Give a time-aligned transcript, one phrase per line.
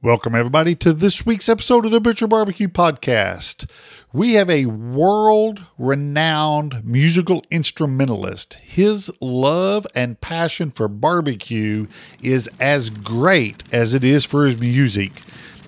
[0.00, 3.68] Welcome, everybody, to this week's episode of the Butcher Barbecue Podcast.
[4.12, 8.54] We have a world renowned musical instrumentalist.
[8.62, 11.88] His love and passion for barbecue
[12.22, 15.10] is as great as it is for his music.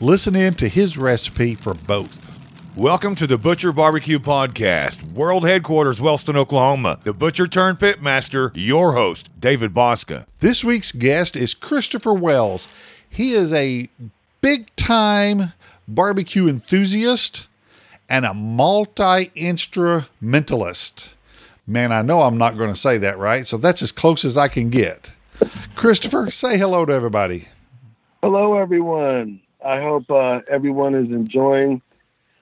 [0.01, 2.77] Listen in to his recipe for both.
[2.77, 7.01] Welcome to the Butcher Barbecue Podcast, world headquarters, Wellston, Oklahoma.
[7.03, 10.27] The Butcher turned Pitmaster, your host, David Bosca.
[10.39, 12.69] This week's guest is Christopher Wells.
[13.13, 13.91] He is a
[14.41, 15.53] big time
[15.87, 17.47] barbecue enthusiast
[18.09, 21.11] and a multi instrumentalist.
[21.67, 24.37] Man, I know I'm not going to say that right, so that's as close as
[24.37, 25.11] I can get.
[25.77, 27.49] Christopher, say hello to everybody.
[28.23, 29.41] Hello, everyone.
[29.65, 31.81] I hope uh, everyone is enjoying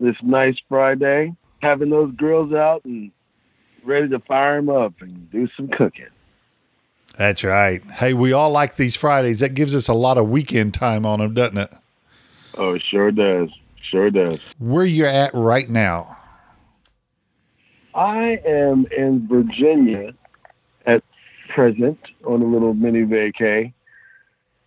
[0.00, 3.10] this nice Friday, having those grills out and
[3.84, 6.06] ready to fire them up and do some cooking.
[7.16, 7.82] That's right.
[7.90, 9.40] Hey, we all like these Fridays.
[9.40, 11.72] That gives us a lot of weekend time on them, doesn't it?
[12.56, 13.50] Oh, it sure does.
[13.90, 14.38] Sure does.
[14.58, 16.16] Where you at right now?
[17.94, 20.12] I am in Virginia
[20.86, 21.02] at
[21.48, 23.72] present on a little mini vacay,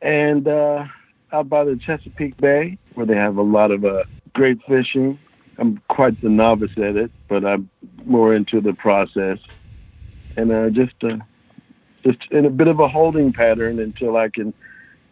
[0.01, 0.85] and uh,
[1.31, 5.19] out by the Chesapeake Bay, where they have a lot of uh, great fishing.
[5.57, 7.69] I'm quite the novice at it, but I'm
[8.05, 9.37] more into the process,
[10.35, 11.17] and uh, just uh,
[12.03, 14.53] just in a bit of a holding pattern until I can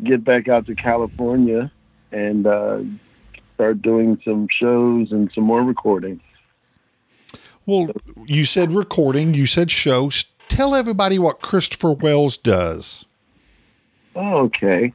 [0.03, 1.71] get back out to California
[2.11, 2.79] and uh,
[3.55, 6.21] start doing some shows and some more recording.
[7.65, 7.89] Well,
[8.25, 10.25] you said recording, you said shows.
[10.47, 13.05] Tell everybody what Christopher Wells does.
[14.15, 14.93] Okay.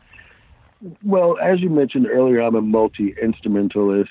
[1.03, 4.11] Well, as you mentioned earlier, I'm a multi instrumentalist.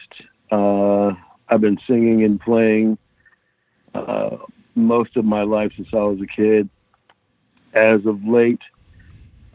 [0.52, 1.12] Uh,
[1.50, 2.98] I've been singing and playing
[3.94, 4.38] uh,
[4.76, 6.70] most of my life since I was a kid.
[7.73, 8.62] As of late,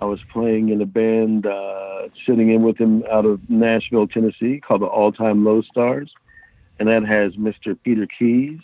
[0.01, 4.61] I was playing in a band, uh, sitting in with him out of Nashville, Tennessee,
[4.61, 6.13] called the All Time Low Stars.
[6.79, 7.77] And that has Mr.
[7.83, 8.61] Peter Keys,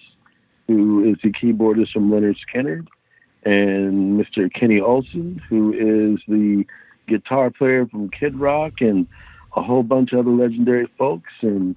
[0.68, 2.86] who is the keyboardist from Lynyrd Skynyrd,
[3.44, 4.52] and Mr.
[4.52, 6.64] Kenny Olson, who is the
[7.08, 9.06] guitar player from Kid Rock, and
[9.56, 11.32] a whole bunch of other legendary folks.
[11.42, 11.76] And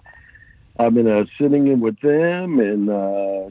[0.80, 3.50] I've been uh, sitting in with them, and uh,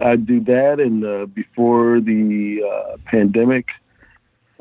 [0.00, 0.78] I do that.
[0.78, 3.66] And uh, before the uh, pandemic,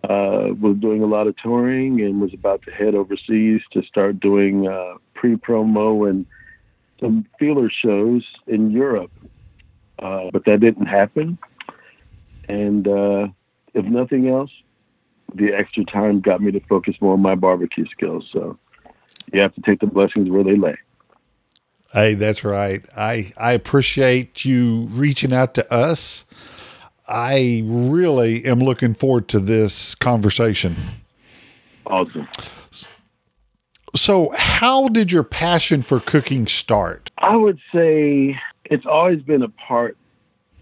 [0.09, 4.19] uh, was doing a lot of touring and was about to head overseas to start
[4.19, 6.25] doing uh, pre-promo and
[6.99, 9.11] some feeler shows in Europe.
[9.99, 11.37] Uh, but that didn't happen.
[12.47, 13.27] And uh,
[13.73, 14.51] if nothing else,
[15.33, 18.25] the extra time got me to focus more on my barbecue skills.
[18.31, 18.57] So
[19.33, 20.77] you have to take the blessings where they lay.
[21.91, 22.85] Hey, that's right.
[22.95, 26.25] I I appreciate you reaching out to us
[27.07, 30.75] I really am looking forward to this conversation.
[31.85, 32.27] Awesome.
[33.95, 37.11] So, how did your passion for cooking start?
[37.17, 39.97] I would say it's always been a part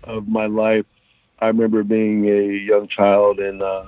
[0.04, 0.86] of my life.
[1.40, 3.86] I remember being a young child, and uh,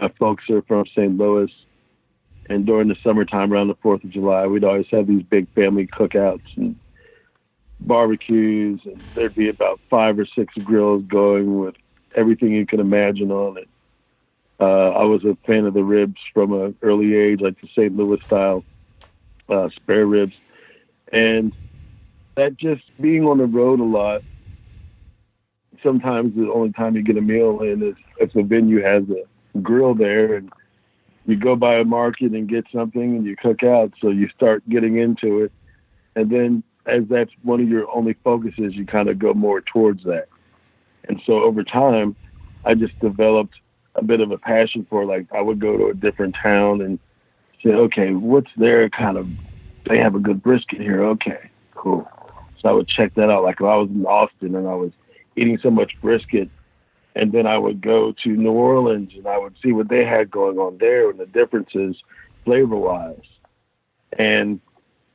[0.00, 1.16] my folks are from St.
[1.16, 1.50] Louis.
[2.48, 5.86] And during the summertime, around the Fourth of July, we'd always have these big family
[5.86, 6.76] cookouts and
[7.80, 11.74] barbecues, and there'd be about five or six grills going with
[12.14, 13.68] everything you can imagine on it.
[14.60, 17.96] Uh, I was a fan of the ribs from an early age, like the St.
[17.96, 18.64] Louis style
[19.48, 20.34] uh, spare ribs,
[21.12, 21.52] and
[22.36, 24.22] that just being on the road a lot.
[25.82, 29.58] Sometimes the only time you get a meal in is if the venue has a
[29.58, 30.50] grill there, and
[31.26, 33.92] you go by a market and get something, and you cook out.
[34.00, 35.52] So you start getting into it,
[36.14, 40.04] and then as that's one of your only focuses, you kind of go more towards
[40.04, 40.28] that.
[41.08, 42.16] And so over time,
[42.64, 43.54] I just developed
[43.94, 46.98] a bit of a passion for like I would go to a different town and
[47.62, 49.28] say, okay, what's their kind of
[49.88, 51.04] they have a good brisket here.
[51.04, 52.08] Okay, cool.
[52.60, 53.44] So I would check that out.
[53.44, 54.92] Like if I was in Austin and I was
[55.36, 56.48] eating so much brisket,
[57.14, 60.30] and then I would go to New Orleans and I would see what they had
[60.30, 61.96] going on there and the differences
[62.44, 63.20] flavor wise.
[64.18, 64.60] And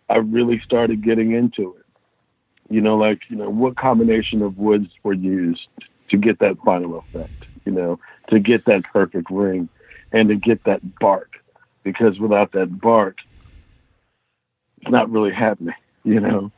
[0.10, 1.86] I really started getting into it.
[2.70, 5.68] You know, like, you know, what combination of woods were used
[6.10, 9.70] to get that final effect, you know, to get that perfect ring
[10.12, 11.34] and to get that bark.
[11.84, 13.18] Because without that bark,
[14.82, 16.52] it's not really happening, you know.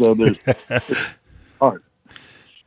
[0.00, 0.38] So there's
[1.60, 1.84] art.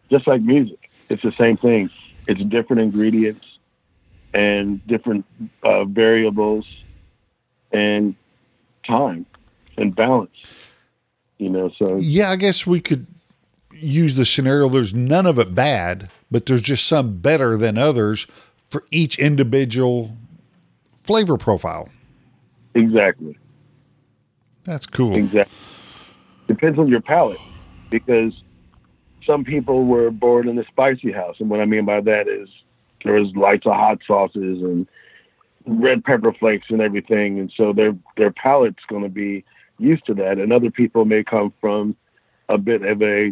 [0.09, 0.89] Just like music.
[1.09, 1.89] It's the same thing.
[2.27, 3.45] It's different ingredients
[4.33, 5.25] and different
[5.63, 6.65] uh, variables
[7.71, 8.15] and
[8.85, 9.25] time
[9.77, 10.35] and balance.
[11.37, 13.07] You know, so yeah, I guess we could
[13.73, 14.69] use the scenario.
[14.69, 18.27] There's none of it bad, but there's just some better than others
[18.65, 20.15] for each individual
[21.03, 21.89] flavor profile.
[22.75, 23.37] Exactly,
[24.63, 25.15] That's cool.
[25.15, 25.55] Exactly.
[26.47, 27.39] Depends on your palate,
[27.89, 28.33] because
[29.25, 32.49] some people were born in a spicy house, and what I mean by that is
[33.03, 34.87] there was lots of hot sauces and
[35.65, 39.43] red pepper flakes and everything, and so their their palate's going to be
[39.79, 40.37] used to that.
[40.37, 41.95] And other people may come from
[42.49, 43.31] a bit of a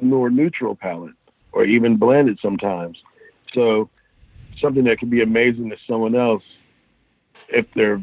[0.00, 1.14] more neutral palate,
[1.52, 2.98] or even blended sometimes.
[3.52, 3.90] So
[4.60, 6.42] something that can be amazing to someone else,
[7.48, 8.02] if their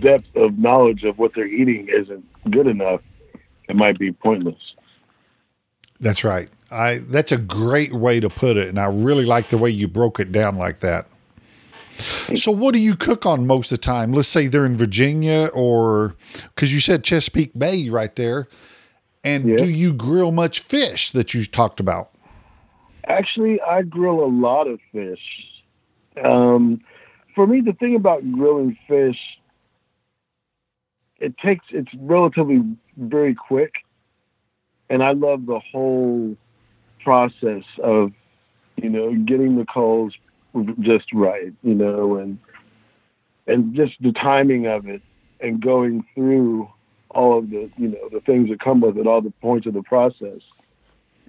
[0.00, 3.00] depth of knowledge of what they're eating isn't good enough,
[3.68, 4.60] it might be pointless.
[6.00, 6.48] That's right.
[6.70, 9.88] I that's a great way to put it, and I really like the way you
[9.88, 11.06] broke it down like that.
[12.34, 14.12] So, what do you cook on most of the time?
[14.12, 16.14] Let's say they're in Virginia, or
[16.54, 18.48] because you said Chesapeake Bay right there.
[19.24, 19.56] And Yeah.
[19.56, 22.10] do you grill much fish that you talked about?
[23.08, 25.20] Actually, I grill a lot of fish.
[26.22, 26.80] Um,
[27.34, 29.18] for me, the thing about grilling fish,
[31.18, 32.62] it takes it's relatively
[32.96, 33.74] very quick,
[34.88, 36.36] and I love the whole
[37.02, 38.12] process of
[38.76, 40.14] you know getting the coals
[40.80, 42.38] just right, you know, and
[43.46, 45.02] and just the timing of it,
[45.40, 46.68] and going through
[47.10, 49.74] all of the you know the things that come with it, all the points of
[49.74, 50.40] the process,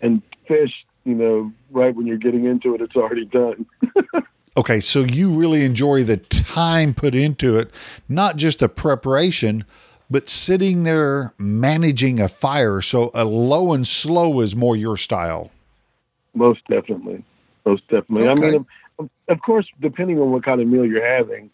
[0.02, 0.74] and fish
[1.08, 3.66] you know, right when you're getting into it, it's already done.
[4.58, 7.70] Okay, so you really enjoy the time put into it,
[8.10, 9.64] not just the preparation,
[10.10, 12.82] but sitting there managing a fire.
[12.82, 15.52] So a low and slow is more your style.
[16.34, 17.24] Most definitely.
[17.68, 18.28] Most definitely.
[18.28, 18.66] I mean,
[19.28, 21.50] of, course, depending on what kind of meal you're having,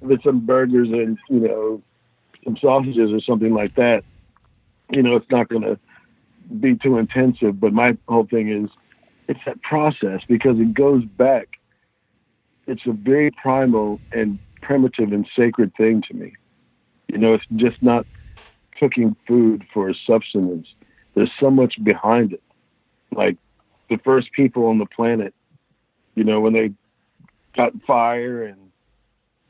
[0.00, 1.82] if it's some burgers and, you know,
[2.44, 4.04] some sausages or something like that,
[4.90, 5.78] you know, it's not going to
[6.60, 7.58] be too intensive.
[7.60, 8.70] But my whole thing is
[9.28, 11.48] it's that process because it goes back.
[12.66, 16.34] It's a very primal and primitive and sacred thing to me.
[17.08, 18.06] You know, it's just not
[18.78, 20.66] cooking food for substance.
[21.14, 22.42] There's so much behind it.
[23.12, 23.36] Like
[23.88, 25.32] the first people on the planet,
[26.14, 26.72] you know, when they
[27.56, 28.58] got fire and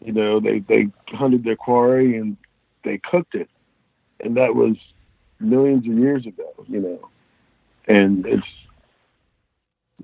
[0.05, 2.37] you know they they hunted their quarry and
[2.85, 3.49] they cooked it,
[4.21, 4.77] and that was
[5.41, 7.09] millions of years ago, you know,
[7.87, 8.47] and it's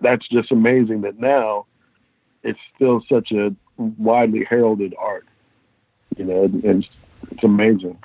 [0.00, 1.66] that's just amazing that now
[2.42, 5.26] it's still such a widely heralded art,
[6.16, 6.88] you know, and it's,
[7.30, 7.96] it's amazing.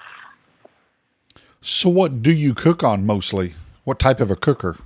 [1.62, 3.56] So what do you cook on mostly?
[3.84, 4.78] What type of a cooker?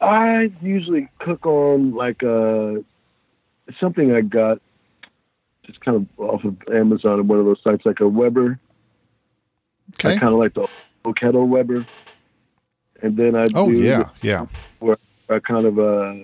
[0.00, 2.80] I usually cook on like uh
[3.80, 4.60] something I got
[5.64, 8.58] just kind of off of Amazon or one of those sites, like a Weber.
[9.96, 10.14] Okay.
[10.14, 10.68] I kind of like the
[11.04, 11.84] old kettle Weber.
[13.02, 14.46] And then I Oh do yeah, yeah.
[15.28, 16.14] I kind of uh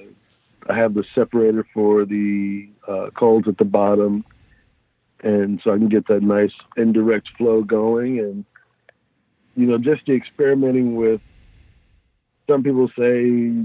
[0.69, 4.25] I have the separator for the uh, coals at the bottom,
[5.23, 8.45] and so I can get that nice indirect flow going, and
[9.57, 11.21] you know, just the experimenting with.
[12.49, 13.65] Some people say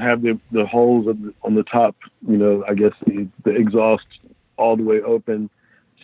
[0.00, 1.96] have the the holes on the, on the top,
[2.28, 4.06] you know, I guess the the exhaust
[4.56, 5.50] all the way open.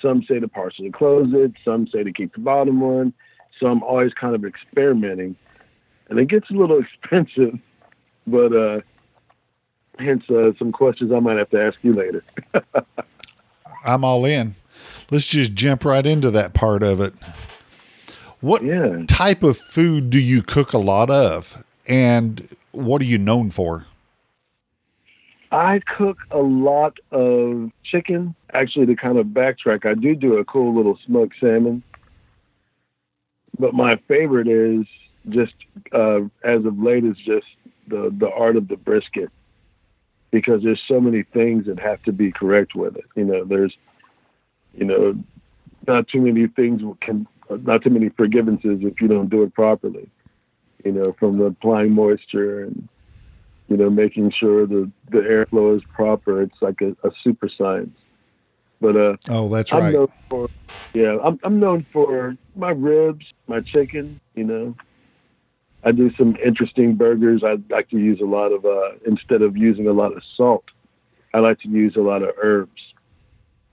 [0.03, 1.53] Some say to partially close it.
[1.65, 3.13] Some say to keep the bottom one.
[3.59, 5.35] So I'm always kind of experimenting,
[6.11, 7.59] and it gets a little expensive
[8.27, 8.81] but uh,
[9.99, 12.25] hence uh, some questions I might have to ask you later.
[13.85, 14.57] I'm all in.
[15.11, 17.15] Let's just jump right into that part of it.
[18.41, 19.05] What Yeah.
[19.07, 21.65] type of food do you cook a lot of?
[21.89, 23.87] And what are you known for?
[25.53, 28.35] I cook a lot of chicken.
[28.53, 31.83] Actually, to kind of backtrack, I do do a cool little smoked salmon.
[33.59, 34.87] But my favorite is
[35.29, 35.55] just
[35.93, 37.47] uh, as of late is just
[37.89, 39.31] the the art of the brisket
[40.31, 43.05] because there's so many things that have to be correct with it.
[43.15, 43.75] You know, there's
[44.75, 45.15] you know
[45.87, 50.11] not too many things can not too many forgivenesses if you don't do it properly.
[50.87, 52.89] You know, from the applying moisture and
[53.67, 56.43] you know, making sure the the airflow is proper.
[56.43, 57.99] It's like a, a super science.
[58.81, 59.93] But uh, Oh, that's I'm right.
[59.93, 60.49] known for
[60.95, 64.21] yeah, I'm I'm known for my ribs, my chicken.
[64.37, 64.77] You know,
[65.83, 67.43] I do some interesting burgers.
[67.43, 70.65] I like to use a lot of uh, instead of using a lot of salt,
[71.35, 72.81] I like to use a lot of herbs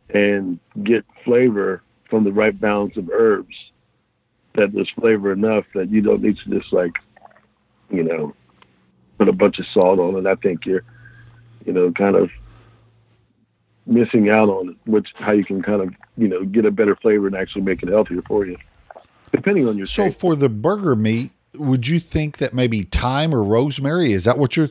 [0.09, 3.55] and get flavor from the right balance of herbs.
[4.55, 6.93] That there's flavor enough that you don't need to just like,
[7.89, 8.35] you know,
[9.17, 10.27] put a bunch of salt on it.
[10.29, 10.83] I think you're,
[11.65, 12.29] you know, kind of
[13.85, 16.95] missing out on it, which how you can kind of, you know, get a better
[16.95, 18.57] flavor and actually make it healthier for you,
[19.31, 20.19] depending on your So taste.
[20.19, 24.55] for the burger meat, would you think that maybe thyme or rosemary is that what
[24.55, 24.69] you're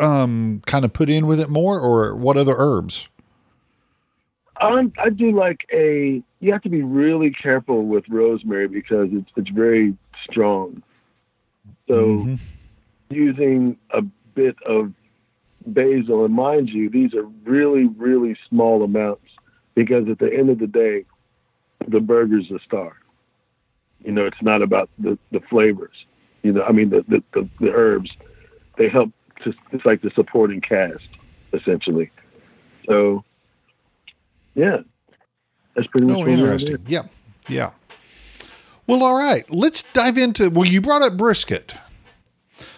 [0.00, 3.08] um kind of put in with it more or what other herbs?
[4.60, 6.22] I'm, I do like a.
[6.40, 9.96] You have to be really careful with rosemary because it's it's very
[10.28, 10.82] strong.
[11.88, 12.34] So Mm-hmm.
[13.10, 14.02] using a
[14.34, 14.92] bit of
[15.66, 19.30] basil, and mind you, these are really really small amounts
[19.74, 21.04] because at the end of the day,
[21.86, 22.96] the burger's the star.
[24.04, 25.94] You know, it's not about the the flavors.
[26.42, 28.10] You know, I mean the the, the, the herbs.
[28.76, 29.10] They help
[29.44, 29.52] to.
[29.72, 31.08] It's like the supporting cast,
[31.52, 32.10] essentially.
[32.86, 33.24] So,
[34.58, 34.78] yeah,
[35.74, 36.78] that's pretty much Oh, interesting.
[36.86, 37.02] Yeah.
[37.48, 37.70] Yeah.
[38.86, 39.44] Well, all right.
[39.50, 41.74] Let's dive into well, you brought up brisket.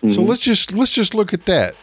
[0.03, 0.29] So Mhm.
[0.29, 1.75] let's just let's just look at that.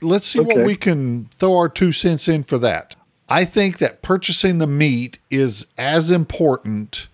[0.00, 2.94] Let's see what we can throw our two cents in for that.
[3.28, 7.08] I think that purchasing the meat is as important,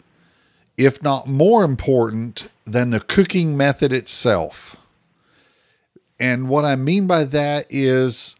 [0.76, 4.76] if not more important, than the cooking method itself.
[6.21, 8.37] And what I mean by that is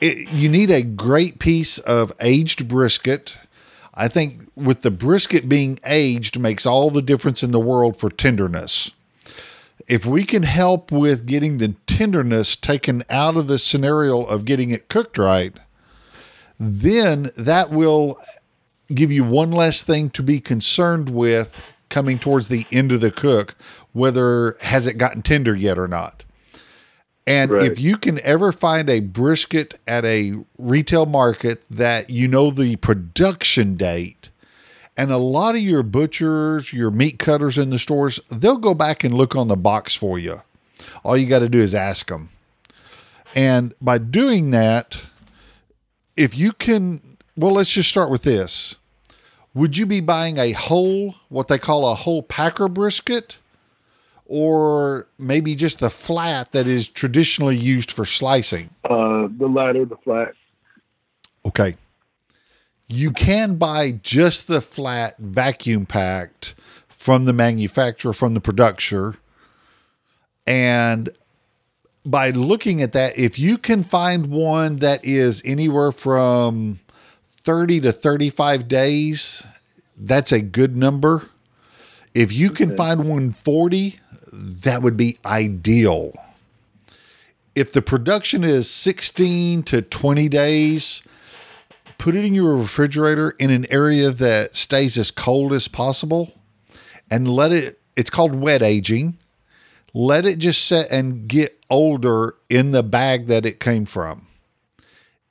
[0.00, 3.36] it, you need a great piece of aged brisket.
[3.94, 8.10] I think with the brisket being aged makes all the difference in the world for
[8.10, 8.90] tenderness.
[9.88, 14.70] If we can help with getting the tenderness taken out of the scenario of getting
[14.70, 15.56] it cooked right,
[16.58, 18.20] then that will
[18.94, 23.10] give you one less thing to be concerned with coming towards the end of the
[23.10, 23.54] cook,
[23.92, 26.24] whether has it gotten tender yet or not.
[27.26, 27.70] And Right.
[27.70, 32.76] if you can ever find a brisket at a retail market that you know the
[32.76, 34.30] production date,
[34.96, 39.04] and a lot of your butchers, your meat cutters in the stores, they'll go back
[39.04, 40.42] and look on the box for you.
[41.04, 42.30] All you got to do is ask them.
[43.34, 45.00] And by doing that,
[46.16, 48.76] if you can, well, let's just start with this.
[49.52, 53.36] Would you be buying a whole, what they call a whole packer brisket?
[54.28, 58.70] Or maybe just the flat that is traditionally used for slicing?
[58.84, 60.34] Uh, the latter, the flat.
[61.44, 61.76] Okay.
[62.88, 66.54] You can buy just the flat vacuum packed
[66.88, 69.16] from the manufacturer, from the producer.
[70.46, 71.08] And
[72.04, 76.80] by looking at that, if you can find one that is anywhere from
[77.30, 79.46] 30 to 35 days,
[79.96, 81.28] that's a good number.
[82.14, 83.98] If you can find one 40,
[84.36, 86.12] that would be ideal.
[87.54, 91.02] If the production is 16 to 20 days,
[91.98, 96.32] put it in your refrigerator in an area that stays as cold as possible
[97.10, 99.16] and let it it's called wet aging
[99.94, 104.25] let it just set and get older in the bag that it came from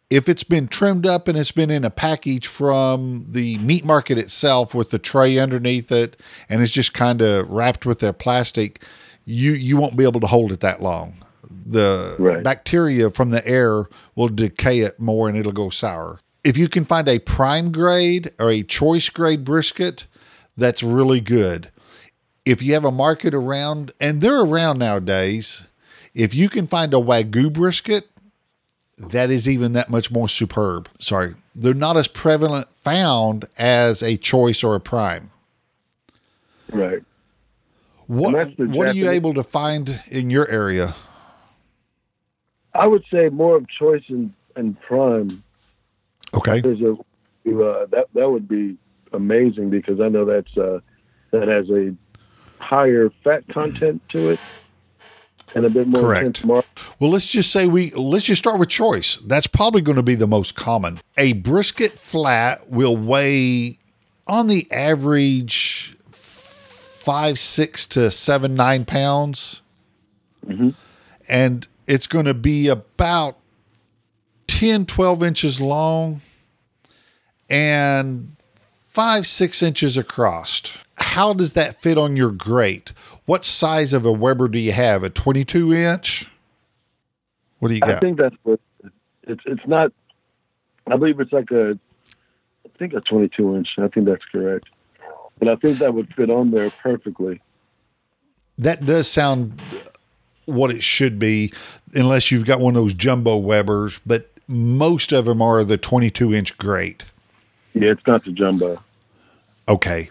[0.09, 4.17] if it's been trimmed up and it's been in a package from the meat market
[4.17, 6.19] itself with the tray underneath it
[6.49, 8.83] and it's just kind of wrapped with a plastic
[9.25, 11.15] you you won't be able to hold it that long.
[11.65, 12.43] The Right.
[12.43, 16.19] bacteria from the air will decay it more and it'll go sour.
[16.43, 20.05] If you can find a prime grade or a choice grade brisket
[20.55, 21.69] that's really good.
[22.45, 25.67] If you have a market around and they're around nowadays
[26.13, 28.07] if you can find a wagyu brisket
[28.97, 30.89] that is even that much more superb.
[30.99, 31.35] Sorry.
[31.53, 35.31] They're not as prevalent found as a choice or a prime.
[36.71, 37.03] Right.
[38.07, 40.95] what what are you able to find in your area?
[42.73, 45.43] I would say more of choice and, and prime.
[46.33, 46.61] okay.
[46.61, 48.77] There's a uh, that that would be
[49.13, 50.79] amazing because I know that's uh,
[51.31, 51.95] that has a
[52.59, 54.39] higher fat content to it
[55.55, 56.43] and a bit more Correct.
[56.45, 56.63] Well,
[56.99, 59.17] let's just say we let's just start with choice.
[59.25, 60.99] That's probably going to be the most common.
[61.17, 63.79] A brisket flat will weigh
[64.27, 69.61] on the average five, six to seven, nine pounds.
[70.45, 70.69] Mm-hmm.
[71.27, 73.37] And it's going to be about
[74.47, 76.21] 10, 12 inches long
[77.49, 78.35] and
[78.87, 80.77] five, six inches across.
[80.97, 82.91] How does that fit on your grate?
[83.25, 85.03] What size of a Weber do you have?
[85.03, 86.27] A 22 inch?
[87.59, 87.91] What do you got?
[87.91, 88.59] I think that's what
[89.23, 89.41] it's.
[89.45, 89.91] It's not.
[90.87, 91.79] I believe it's like a.
[92.65, 93.69] I think a 22 inch.
[93.77, 94.67] I think that's correct.
[95.39, 97.41] But I think that would fit on there perfectly.
[98.57, 99.61] that does sound
[100.45, 101.51] what it should be,
[101.93, 106.33] unless you've got one of those jumbo Webers, but most of them are the 22
[106.33, 107.03] inch grate.
[107.73, 108.81] Yeah, it's not the jumbo.
[109.67, 110.09] Okay.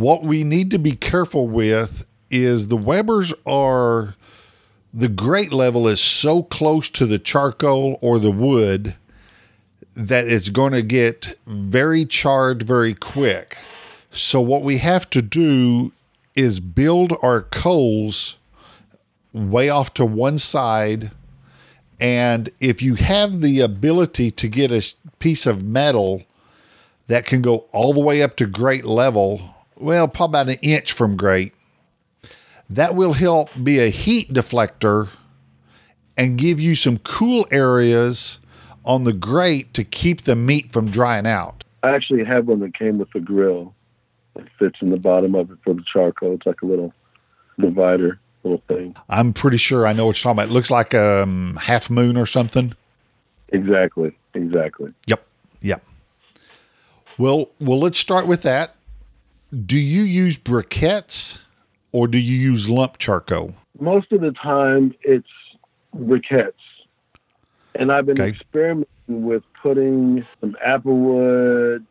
[0.00, 4.14] What we need to be careful with is the Webers are
[4.94, 8.96] the grate level is so close to the charcoal or the wood
[9.94, 13.58] that it's going to get very charred very quick.
[14.10, 15.92] So what we have to do
[16.34, 18.38] is build our coals
[19.34, 21.10] way off to one side
[22.00, 26.22] And if you have the ability to get a piece of metal
[27.08, 29.49] that can go all the way up to grate level,
[29.80, 31.54] well, probably about an inch from grate,
[32.68, 35.08] that will help be a heat deflector
[36.16, 38.38] and give you some cool areas
[38.84, 41.64] on the grate to keep the meat from drying out.
[41.82, 43.74] I actually have one that came with the grill.
[44.36, 46.34] It fits in the bottom of it for the charcoal.
[46.34, 46.92] It's like a little
[47.58, 48.96] divider little thing.
[49.08, 50.50] I'm pretty sure I know what you're talking about.
[50.50, 52.74] It looks like a um, half moon or something.
[53.48, 54.16] Exactly.
[54.34, 54.90] Exactly.
[55.06, 55.26] Yep.
[55.60, 55.84] Yep.
[57.18, 58.76] Well, well, let's start with that.
[59.66, 61.38] Do you use briquettes
[61.92, 63.54] or do you use lump charcoal?
[63.80, 65.28] Most of the time, it's
[65.96, 66.52] briquettes,
[67.74, 68.28] and I've been Okay.
[68.28, 71.84] experimenting with putting some applewood,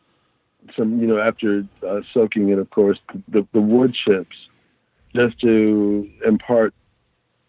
[0.78, 4.38] some you know after uh, soaking it, of course, the the wood chips,
[5.14, 6.74] just to impart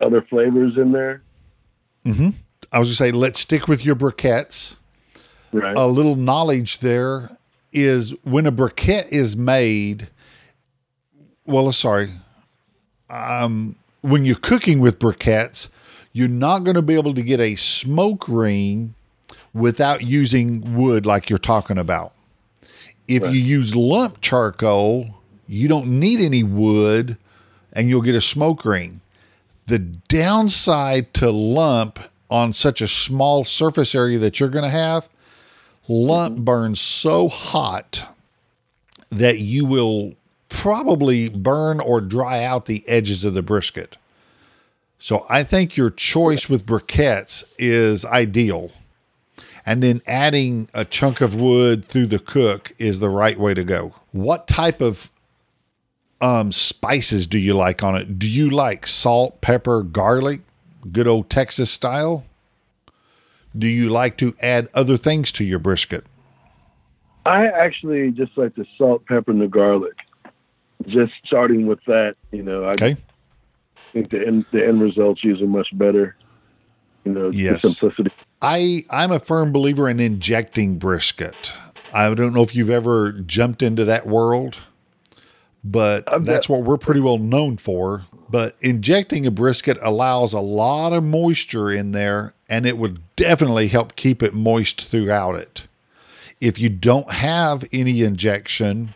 [0.00, 1.23] other flavors in there.
[2.05, 2.31] Mm-hmm.
[2.73, 4.75] I was going to say, let's stick with your briquettes.
[5.52, 5.76] Right.
[5.76, 7.37] a little knowledge there
[7.73, 10.09] is when a briquette is made
[11.47, 12.11] well sorry
[13.09, 15.69] um, when you're cooking with briquettes
[16.12, 18.95] you're not going to be able to get a smoke ring
[19.55, 22.12] without using wood like you're talking about
[23.09, 23.33] if Right.
[23.33, 25.07] you use lump charcoal
[25.47, 27.17] you don't need any wood
[27.73, 29.00] and you'll get a smoke ring
[29.67, 31.99] the downside to lump
[32.29, 35.09] on such a small surface area that you're going to have
[35.90, 38.04] lump burns so hot
[39.11, 40.14] that you will
[40.49, 43.97] probably burn or dry out the edges of the brisket.
[44.99, 48.70] So I think your choice with briquettes is ideal.
[49.66, 53.64] And then adding a chunk of wood through the cook is the right way to
[53.64, 53.94] go.
[54.12, 55.11] What type of
[56.20, 58.18] um, spices do you like on it?
[58.18, 60.40] Do you like salt, pepper, garlic,
[60.92, 62.25] good old Texas style?
[63.57, 66.04] Do you like to add other things to your brisket?
[67.26, 69.95] I actually just like the salt, pepper, and the garlic.
[70.87, 72.97] Just starting with that, you know, I Okay.
[73.93, 76.17] think the end the end result's usually much better.
[77.04, 77.63] You know, Yes.
[77.63, 78.10] simplicity.
[78.41, 81.52] I I'm a firm believer in injecting brisket.
[81.93, 84.58] I don't know if you've ever jumped into that world,
[85.63, 88.06] but I've that's what we're pretty well known for.
[88.30, 93.69] But injecting a brisket allows a lot of moisture in there, and it would definitely
[93.69, 95.65] help keep it moist throughout it.
[96.41, 98.95] If you don't have any injection,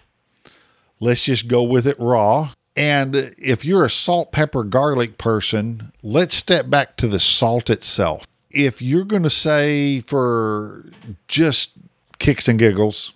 [0.99, 2.53] let's just go with it raw.
[2.77, 8.27] And if you're a salt, pepper, garlic person, let's step back to the salt itself.
[8.51, 10.87] If you're going to say for
[11.29, 11.71] just
[12.19, 13.13] kicks and giggles,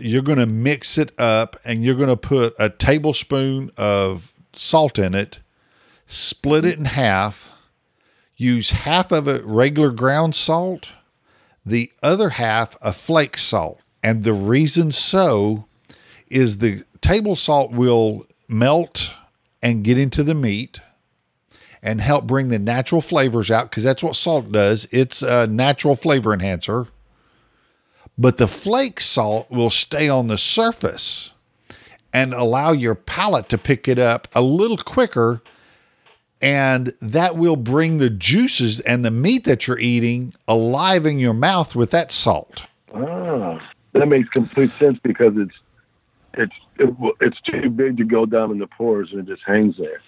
[0.00, 4.98] you're going to mix it up and you're going to put a tablespoon of salt
[4.98, 5.38] in it,
[6.06, 7.50] split it in half,
[8.44, 10.90] use half of it regular ground salt,
[11.64, 13.80] the other half a flake salt.
[14.02, 15.64] And the reason so
[16.28, 19.14] is the table salt will melt
[19.62, 20.80] and get into the meat
[21.82, 24.86] and help bring the natural flavors out because that's what salt does.
[24.90, 26.88] It's a natural flavor enhancer.
[28.16, 31.32] But the flake salt will stay on the surface
[32.12, 35.42] and allow your palate to pick it up a little quicker.
[36.44, 41.32] And that will bring the juices and the meat that you're eating alive in your
[41.32, 42.66] mouth with that salt.
[42.94, 45.54] Ah, that makes complete sense because it's
[46.34, 49.76] it's it, it's too big to go down in the pores and it just hangs
[49.78, 50.02] there.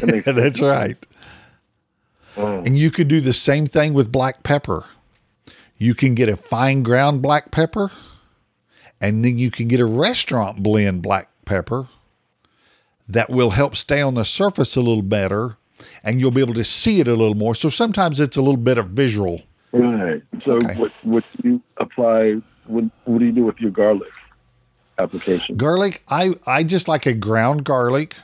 [0.00, 0.98] That That's right.
[2.36, 4.84] Oh, And you could do the same thing with black pepper.
[5.78, 7.90] You can get a fine ground black pepper,
[9.00, 11.88] and then you can get a restaurant blend black pepper
[13.08, 15.56] that will help stay on the surface a little better,
[16.04, 17.54] and you'll be able to see it a little more.
[17.54, 19.42] So sometimes it's a little bit of visual.
[19.72, 20.22] right.
[20.44, 20.74] So Okay.
[20.74, 22.36] what what do you apply?
[22.66, 24.08] What what do you do with your garlic
[24.98, 25.56] application?
[25.56, 28.14] Garlic, I I just like a ground garlic.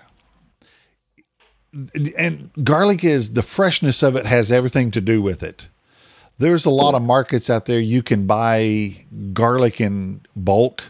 [2.17, 5.67] And garlic is the freshness of it has everything to do with it.
[6.39, 10.85] There's a lot of markets out there you can buy garlic in bulk.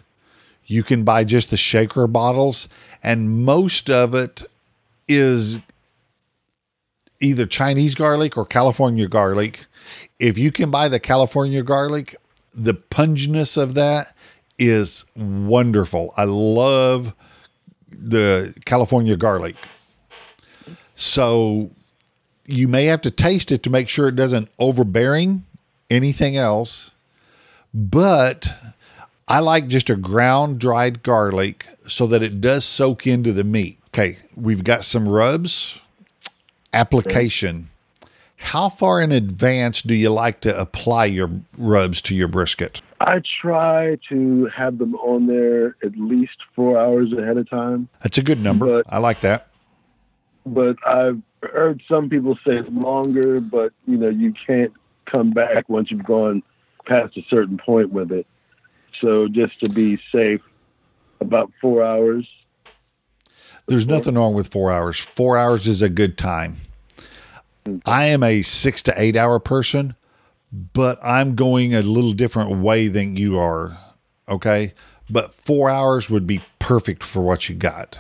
[0.66, 2.68] You can buy just the shaker bottles
[3.04, 4.42] and most of it
[5.06, 5.60] is
[7.20, 9.66] either Chinese garlic or California garlic.
[10.18, 12.16] If you can buy the California garlic,
[12.54, 14.16] the punginess of that
[14.58, 16.14] is wonderful.
[16.16, 17.14] I love
[17.90, 19.56] the California garlic.
[20.94, 21.70] So
[22.46, 25.44] you may have to taste it to make sure it doesn't overbearing
[25.90, 26.92] anything else.
[27.72, 28.48] But
[29.26, 33.78] I like just a ground dried garlic so that it does soak into the meat.
[33.88, 35.80] Okay, we've got some rubs.
[36.72, 37.70] Application.
[38.37, 42.82] How far in advance do you like to apply your rubs to your brisket?
[43.00, 47.88] I try to have them on there at least four hours ahead of time.
[48.02, 48.82] That's a good number.
[48.82, 49.48] But- I like that.
[50.46, 54.72] But I've heard some people say it's longer, but you know, you can't
[55.06, 56.42] come back once you've gone
[56.84, 58.26] past a certain point with it.
[59.00, 60.40] So just to be safe,
[61.20, 62.28] about four hours.
[63.66, 64.98] There's nothing wrong with four hours.
[64.98, 66.59] Four hours is a good time.
[67.87, 69.94] I am a six to eight hour person,
[70.52, 73.78] but I'm going a little different way than you are.
[74.28, 74.74] Okay.
[75.09, 77.98] But four hours would be perfect for what you got.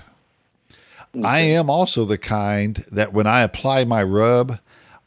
[1.22, 4.58] I am also the kind that when I apply my rub,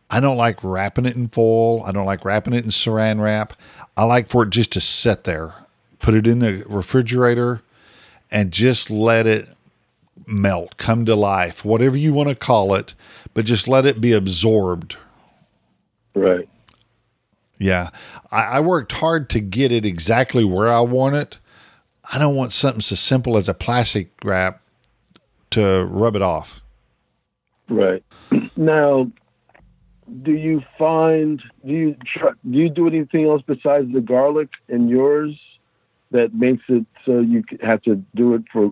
[0.10, 1.84] I don't like wrapping it in foil.
[1.84, 3.54] I don't like wrapping it in saran wrap.
[3.98, 5.54] I like for it just to sit there,
[6.00, 7.62] put it in the refrigerator,
[8.32, 9.48] and just let it
[10.26, 12.94] melt, come to life, whatever you want to call it,
[13.34, 14.98] but just let it be absorbed.
[16.14, 16.50] Right.
[17.60, 17.90] Yeah.
[18.32, 21.38] I, I worked hard to get it exactly where I want it.
[22.12, 24.62] I don't want something so simple as a plastic wrap
[25.52, 26.62] to rub it off.
[27.70, 28.04] Right.
[28.56, 29.12] Now,
[30.24, 34.88] do you find do you try, do you do anything else besides the garlic in
[34.88, 35.38] yours
[36.12, 38.72] that makes it so you have to do it for?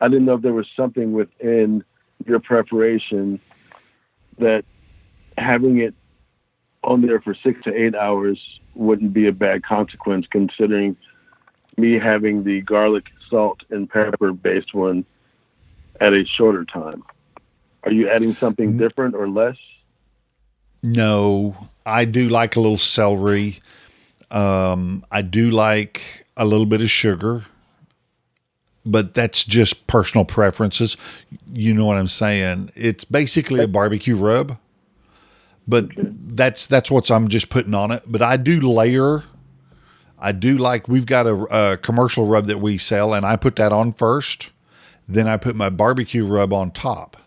[0.00, 1.84] I didn't know if there was something within
[2.26, 3.40] your preparation
[4.38, 4.64] that
[5.38, 5.94] having it
[6.82, 8.38] on there for six to eight hours
[8.74, 10.96] wouldn't be a bad consequence, considering
[11.76, 15.04] me having the garlic, salt, and pepper based one
[16.00, 17.02] at a shorter time.
[17.84, 19.56] Are you adding something different or less?
[20.82, 23.60] No, I do like a little celery.
[24.30, 27.46] Um, I do like a little bit of sugar,
[28.84, 30.96] but that's just personal preferences.
[31.52, 32.70] You know what I'm saying?
[32.74, 34.58] It's basically a barbecue rub,
[35.66, 38.02] but that's that's what I'm just putting on it.
[38.06, 39.24] But I do layer.
[40.18, 43.56] I do like we've got a, a commercial rub that we sell, and I put
[43.56, 44.50] that on first.
[45.06, 47.18] Then I put my barbecue rub on top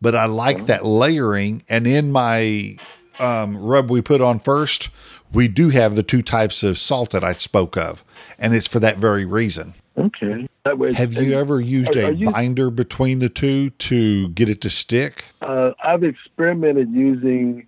[0.00, 1.62] but I like that layering.
[1.68, 2.76] And in my
[3.18, 4.88] um, rub we put on first,
[5.32, 8.04] we do have the two types of salt that I spoke of,
[8.38, 9.74] and it's for that very reason.
[9.98, 10.46] Okay.
[10.64, 14.48] That way, Have you ever used are- a you- binder between the two to get
[14.48, 15.24] it to stick?
[15.40, 17.66] Uh, I've experimented using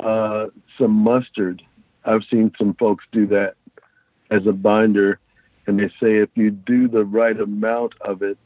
[0.00, 1.62] uh, some mustard.
[2.04, 3.54] I've seen some folks do that
[4.30, 5.18] as a binder,
[5.66, 8.36] and they say if you do the right amount of it,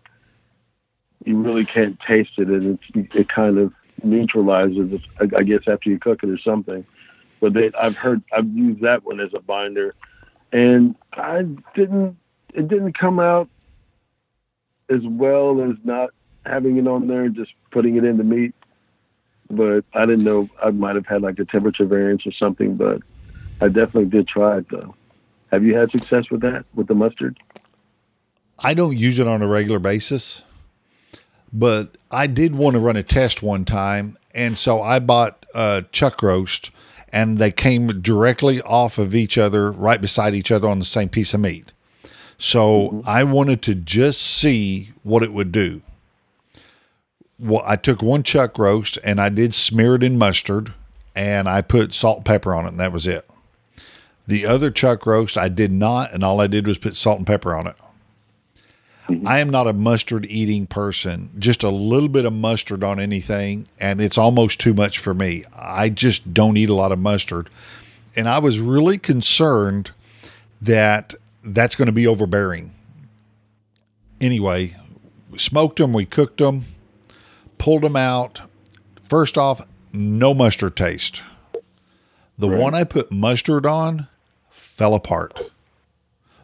[1.24, 3.72] you really can't taste it, and it's, it kind of
[4.05, 5.00] neutralizes.
[5.37, 6.87] I guess after you cook it or something.
[7.40, 9.94] But I've heard I've used that one as a binder,
[10.53, 11.42] and I
[11.74, 12.16] didn't.
[12.53, 13.48] It didn't come out
[14.88, 16.11] as well as not
[16.44, 18.55] having it on there and just putting it in the meat.
[19.48, 22.76] But I didn't know I might have had like a temperature variance or something.
[22.76, 23.03] But
[23.61, 24.94] I definitely did try it though.
[25.50, 27.38] Have you had success with that with the mustard?
[28.59, 30.42] I don't use it on a regular basis,
[31.53, 35.85] but I did want to run a test one time, and so I bought a
[35.92, 36.70] chuck roast,
[37.12, 41.09] and they came directly off of each other, right beside each other on the same
[41.09, 41.73] piece of meat.
[42.38, 43.01] So mm-hmm.
[43.05, 45.83] I wanted to just see what it would do.
[47.38, 50.75] Well, I took one chuck roast and I did smear it in mustard,
[51.16, 53.29] and I put salt and pepper on it, and that was it.
[54.27, 57.27] The other chuck roast I did not, and all I did was put salt and
[57.27, 57.77] pepper on it.
[59.11, 59.29] Mm-hmm.
[59.29, 61.31] I am not a mustard eating person.
[61.38, 65.44] Just a little bit of mustard on anything, and it's almost too much for me.
[65.57, 67.51] I just don't eat a lot of mustard.
[68.16, 69.90] And I was really concerned
[70.61, 72.73] that that's going to be overbearing.
[74.20, 74.77] Anyway,
[75.31, 76.66] we smoked them, we cooked them,
[77.59, 78.42] pulled them out.
[79.09, 81.23] First off, no mustard taste.
[82.38, 84.09] The one I put mustard on
[84.51, 85.40] fell apart.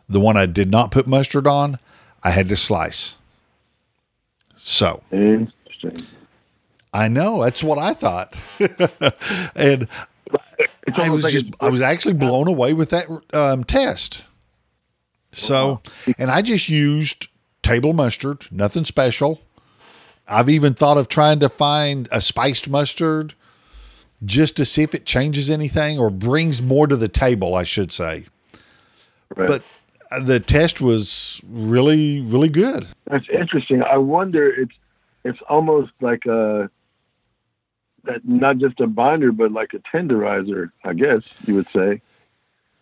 [0.09, 1.79] The one I did not put mustard on,
[2.27, 3.19] I had to slice.
[4.57, 6.09] So Interesting.
[6.93, 8.35] I know that's what I thought,
[9.55, 9.87] and
[10.97, 14.25] I was like just, I was actually blown away with that um, test.
[15.31, 15.83] So,
[16.19, 17.29] and I just used
[17.62, 19.43] table mustard, nothing special.
[20.27, 23.35] I've even thought of trying to find a spiced mustard
[24.25, 27.93] just to see if it changes anything or brings more to the table, I should
[27.93, 28.27] say.
[29.37, 29.47] right.
[29.47, 29.62] But
[30.23, 32.87] the test was really, really good.
[33.07, 33.83] That's interesting.
[33.83, 34.49] I wonder.
[34.49, 34.75] It's
[35.25, 36.71] it's almost like a
[38.05, 40.71] that not just a binder, but like a tenderizer.
[40.85, 42.01] I guess you would say.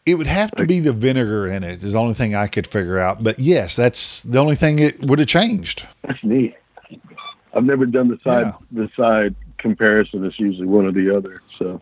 [0.06, 2.66] It would have to be the vinegar in it, is the only thing I could
[2.66, 3.24] figure out.
[3.24, 5.86] But yes, that's the only thing it would have changed.
[6.02, 6.54] That's neat.
[7.54, 8.52] I've never done the side Yeah.
[8.70, 11.40] the side comparison, it's usually one or the other.
[11.58, 11.80] So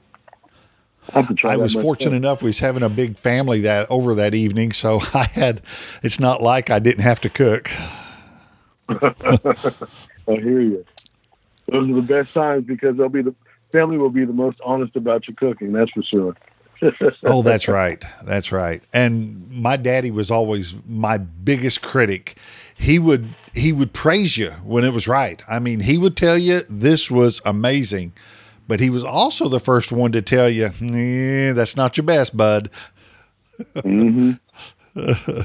[1.45, 5.01] I, was fortunate enough we was having a big family that over that evening, so
[5.15, 5.63] I had.
[6.03, 7.71] It's not like I didn't have to cook.
[8.89, 9.01] I
[10.27, 10.85] hear you.
[11.71, 13.35] Those are the best times because they'll be the
[13.73, 15.73] family will be the most honest about your cooking.
[15.73, 16.37] That's for sure.
[17.25, 18.05] oh, that's right.
[18.25, 18.83] That's right.
[18.93, 22.37] And my daddy was always my biggest critic.
[22.75, 25.43] He would he would praise you when it was right.
[25.49, 28.13] I mean, he would tell you this was amazing,
[28.73, 32.35] but he was also the first one to tell you, eh, that's not your best,
[32.35, 32.71] bud.
[33.61, 34.33] mm-hmm.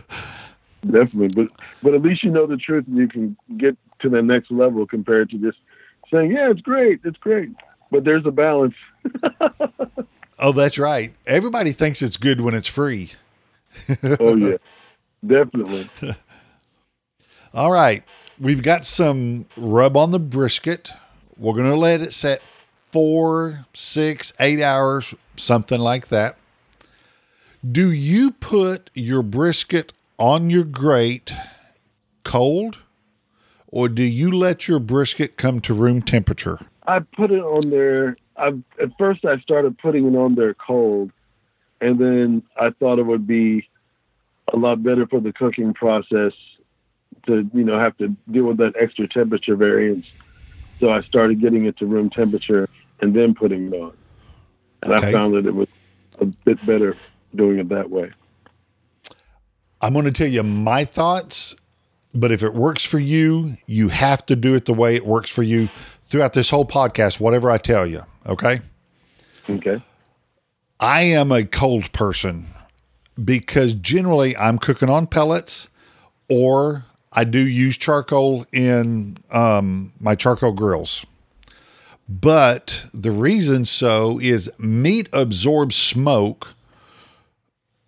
[0.89, 1.49] Definitely, but
[1.83, 4.87] but at least you know the truth, and you can get to the next level
[4.87, 5.57] compared to just
[6.09, 7.49] saying, "Yeah, it's great, it's great."
[7.91, 8.75] But there's a balance.
[10.39, 11.15] Oh, that's right.
[11.25, 13.13] Everybody thinks it's good when it's free.
[14.19, 14.57] oh yeah,
[15.25, 15.89] definitely.
[17.55, 18.03] All right,
[18.39, 20.93] we've got some rub on the brisket.
[21.37, 22.43] We're gonna let it set
[22.97, 26.35] four, six, eight hours, something like that.
[27.71, 31.31] Do you put your brisket on your grate
[32.23, 32.79] cold,
[33.67, 36.57] or do you let your brisket come to room temperature?
[36.87, 38.47] I put it on there I
[38.81, 41.11] at first I started putting it on there cold,
[41.79, 43.69] and then I thought it would be
[44.51, 46.33] a lot better for the cooking process
[47.27, 50.07] to you know have to deal with that extra temperature variance.
[50.79, 52.67] So I started getting it to room temperature
[53.01, 53.93] and then putting it on,
[54.83, 55.07] and okay.
[55.07, 55.67] I found that it was
[56.19, 56.95] a bit better
[57.35, 58.11] doing it that way.
[59.81, 61.55] I'm going to tell you my thoughts,
[62.13, 65.29] but if it works for you, you have to do it the way it works
[65.29, 65.69] for you
[66.03, 68.01] throughout this whole podcast, whatever I tell you.
[68.25, 68.61] Okay.
[69.49, 69.81] Okay.
[70.79, 72.47] I am a cold person
[73.23, 75.69] because generally I'm cooking on pellets
[76.29, 81.05] or I do use charcoal in um, my charcoal grills.
[82.09, 86.49] But the reason so is meat absorbs smoke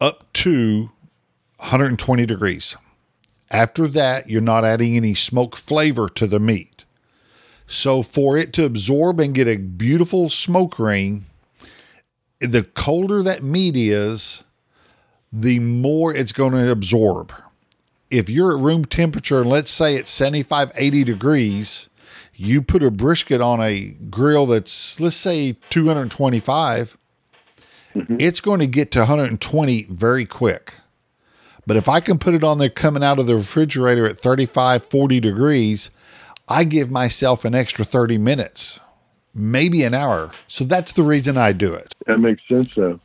[0.01, 0.91] up to
[1.57, 2.75] 120 degrees.
[3.51, 6.85] After that, you're not adding any smoke flavor to the meat.
[7.65, 11.25] So for it to absorb and get a beautiful smoke ring,
[12.39, 14.43] the colder that meat is,
[15.31, 17.33] the more it's going to absorb.
[18.09, 21.88] If you're at room temperature, let's say it's 75, 80 degrees,
[22.39, 26.97] you put a brisket on a grill that's, let's say, 225,
[27.93, 28.15] mm-hmm.
[28.17, 30.75] it's going to get to 120 very quick.
[31.67, 34.85] But if I can put it on there coming out of the refrigerator at 35,
[34.85, 35.91] 40 degrees,
[36.47, 38.79] I give myself an extra 30 minutes,
[39.33, 40.31] maybe an hour.
[40.47, 41.93] So that's the reason I do it.
[42.07, 43.01] That makes sense, though.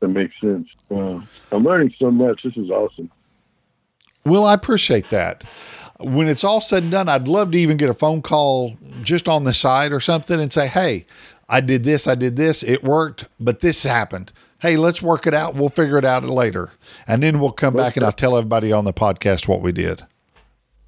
[0.00, 0.66] That makes sense.
[0.88, 1.22] Wow.
[1.52, 2.42] I'm learning so much.
[2.42, 3.10] This is awesome.
[4.24, 5.44] Well, I appreciate that.
[5.98, 9.28] When it's all said and done, I'd love to even get a phone call just
[9.28, 11.06] on the side or something and say, hey,
[11.48, 14.32] I did this, I did this, it worked, but this happened.
[14.60, 15.54] Hey, let's work it out.
[15.54, 16.70] We'll figure it out later.
[17.06, 20.04] And then we'll come back and I'll tell everybody on the podcast what we did.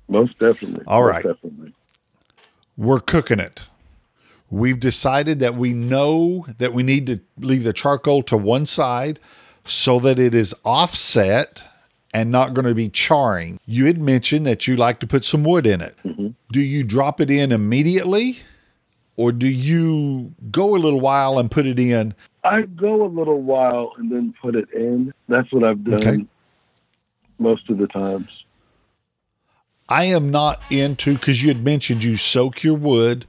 [0.08, 0.84] Most definitely.
[0.86, 1.24] All right.
[1.24, 1.74] Most definitely.
[2.76, 3.62] We're cooking it.
[4.50, 9.18] We've decided that we know that we need to leave the charcoal to one side
[9.64, 11.64] so that it is offset
[12.12, 13.58] and not going to be charring.
[13.66, 15.96] You had mentioned that you like to put some wood in it.
[16.04, 16.28] Mm-hmm.
[16.50, 18.38] Do you drop it in immediately
[19.16, 22.14] or do you go a little while and put it in?
[22.44, 25.12] I go a little while and then put it in.
[25.28, 26.26] That's what I've done okay.
[27.38, 28.28] most of the times.
[29.88, 33.26] I am not into because you had mentioned you soak your wood.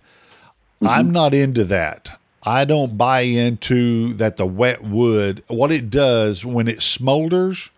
[0.82, 0.88] Mm-hmm.
[0.88, 2.19] I'm not into that.
[2.46, 7.69] I don't buy into that the wet wood, what it does when it smolders,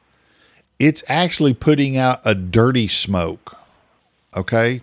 [0.79, 3.57] it's actually putting out a dirty smoke.
[4.35, 4.81] Okay.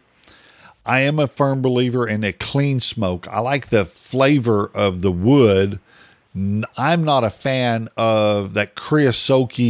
[0.84, 3.28] I am a firm believer in a clean smoke.
[3.28, 5.78] I like the flavor of the wood.
[6.34, 9.60] I'm not a fan of that creosote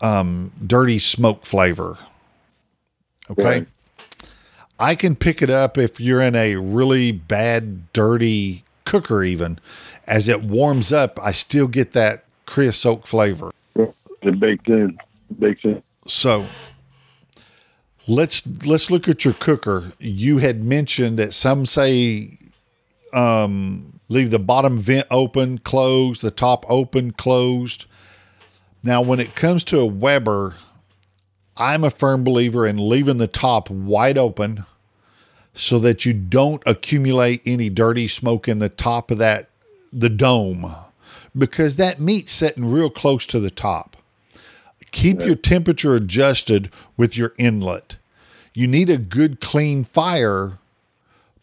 [0.00, 1.98] um, dirty smoke flavor.
[3.30, 3.42] Okay.
[3.42, 3.68] Right.
[4.78, 9.58] I can pick it up if you're in a really bad, dirty cooker, even
[10.06, 13.52] as it warms up, I still get that creosote flavor.
[14.26, 14.98] It baked in,
[15.38, 15.82] bakes in.
[16.06, 16.46] So
[18.06, 19.92] let's let's look at your cooker.
[19.98, 22.38] You had mentioned that some say
[23.12, 27.86] um, leave the bottom vent open, closed, the top open, closed.
[28.82, 30.54] Now, when it comes to a Weber,
[31.56, 34.64] I'm a firm believer in leaving the top wide open
[35.54, 39.48] so that you don't accumulate any dirty smoke in the top of that
[39.92, 40.74] the dome
[41.36, 43.95] because that meat's sitting real close to the top.
[44.92, 47.96] Keep your temperature adjusted with your inlet.
[48.54, 50.58] You need a good clean fire,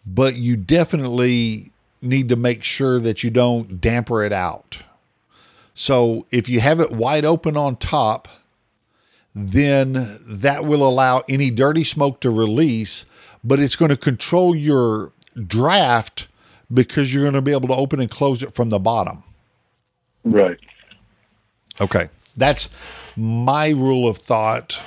[0.05, 4.79] but you definitely need to make sure that you don't damper it out.
[5.73, 8.27] So if you have it wide open on top,
[9.35, 13.05] then that will allow any dirty smoke to release,
[13.43, 15.11] but it's going to control your
[15.47, 16.27] draft
[16.71, 19.23] because you're going to be able to open and close it from the bottom.
[20.23, 20.59] Right.
[21.81, 22.09] Okay.
[22.35, 22.69] That's
[23.15, 24.79] my rule of thought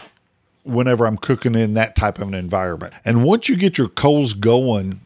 [0.65, 2.93] whenever I'm cooking in that type of an environment.
[3.05, 5.01] And once you get your coals going,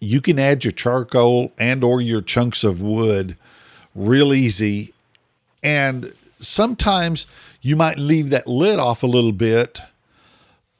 [0.00, 3.36] you can add your charcoal and or your chunks of wood
[3.94, 4.92] real easy.
[5.62, 7.26] And sometimes
[7.62, 9.80] you might leave that lid off a little bit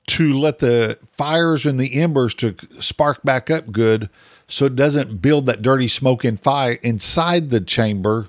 [0.08, 4.08] to let the fires and the embers to spark back up good
[4.46, 8.28] so it doesn't build that dirty smoke and fire inside the chamber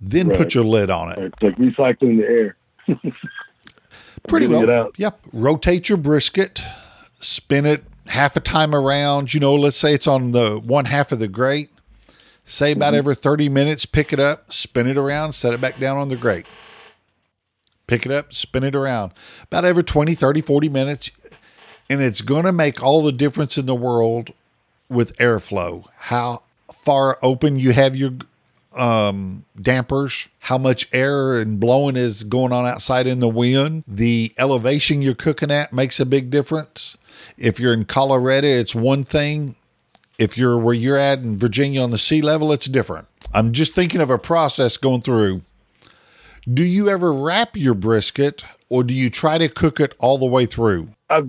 [0.00, 0.38] then Right.
[0.38, 1.18] put your lid on it.
[1.18, 2.56] It's like recycling the air.
[4.28, 4.90] pretty well.
[4.96, 5.20] yep.
[5.32, 6.62] Rotate your brisket.
[7.20, 9.34] Spin it half a time around.
[9.34, 11.70] You know let's say it's on the one half of the grate.
[12.44, 12.98] Say about Mm-hmm.
[12.98, 16.16] every 30 minutes pick it up spin it around set it back down on the
[16.16, 16.46] grate.
[17.86, 19.12] Pick it up spin it around.
[19.44, 21.10] About every 20 30 40 minutes
[21.90, 24.30] and it's going to make all the difference in the world
[24.88, 25.84] with airflow.
[25.96, 28.12] How far open you have your
[28.78, 33.84] um, dampers, how much air and blowing is going on outside in the wind.
[33.86, 36.96] The elevation you're cooking at makes a big difference.
[37.36, 39.56] If you're in Colorado, it's one thing.
[40.18, 43.06] If you're where you're at in Virginia on the sea level, it's different.
[43.34, 45.42] I'm just thinking of a process going through.
[46.52, 50.26] Do you ever wrap your brisket or do you try to cook it all the
[50.26, 50.88] way through?
[51.10, 51.28] I've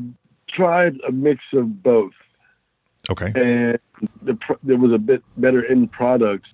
[0.50, 2.14] tried a mix of both,
[3.10, 3.32] Okay.
[3.36, 3.80] and
[4.22, 6.48] the there was a bit better end product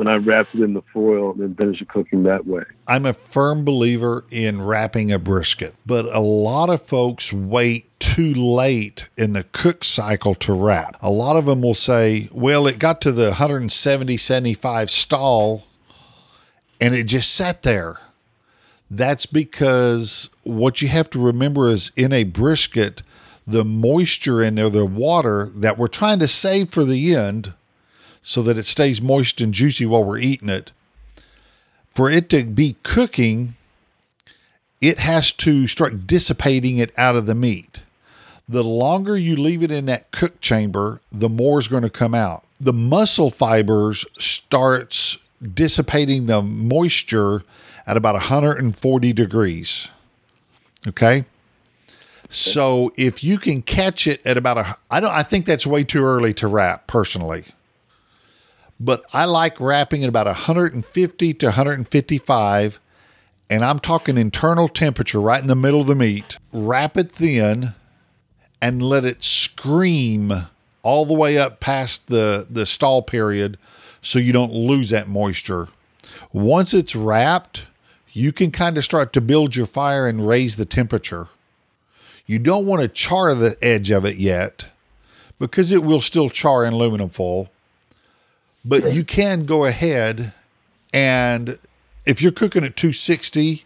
[0.00, 2.62] when I wrapped it in the foil and then finished cooking that way.
[2.86, 8.32] I'm a firm believer in wrapping a brisket, but a lot of folks wait too
[8.32, 10.96] late in the cook cycle to wrap.
[11.02, 15.66] A lot of them will say, well, it got to the 170, 75 stall
[16.80, 18.00] and it just sat there.
[18.90, 23.02] That's because what you have to remember is in a brisket,
[23.46, 27.52] the moisture in there, the water that we're trying to save for the end
[28.22, 30.72] so that it stays moist and juicy while we're eating it
[31.90, 33.56] for it to be cooking,
[34.80, 37.80] it has to start dissipating it out of the meat.
[38.48, 42.14] The longer you leave it in that cook chamber, the more is going to come
[42.14, 42.44] out.
[42.60, 47.42] The muscle fibers starts dissipating the moisture
[47.86, 49.88] at about 140 degrees.
[50.86, 51.24] Okay?
[52.28, 55.82] So if you can catch it at about a I don't I think that's way
[55.82, 57.44] too early to wrap personally
[58.80, 62.80] but I like wrapping at about 150 to 155,
[63.50, 66.38] and I'm talking internal temperature right in the middle of the meat.
[66.50, 67.74] Wrap it thin
[68.62, 70.32] and let it scream
[70.82, 73.58] all the way up past the, the stall period
[74.00, 75.68] so you don't lose that moisture.
[76.32, 77.66] Once it's wrapped,
[78.12, 81.28] you can kind of start to build your fire and raise the temperature.
[82.24, 84.68] You don't want to char the edge of it yet
[85.38, 87.50] because it will still char in aluminum foil
[88.64, 90.32] but you can go ahead
[90.92, 91.58] and
[92.04, 93.64] if you're cooking at 260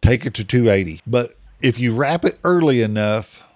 [0.00, 3.48] take it to 280 but if you wrap it early enough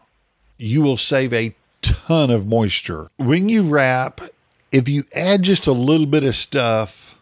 [0.58, 3.10] you will save a ton of moisture.
[3.16, 4.20] When you wrap
[4.72, 7.18] if you add just a little bit of stuff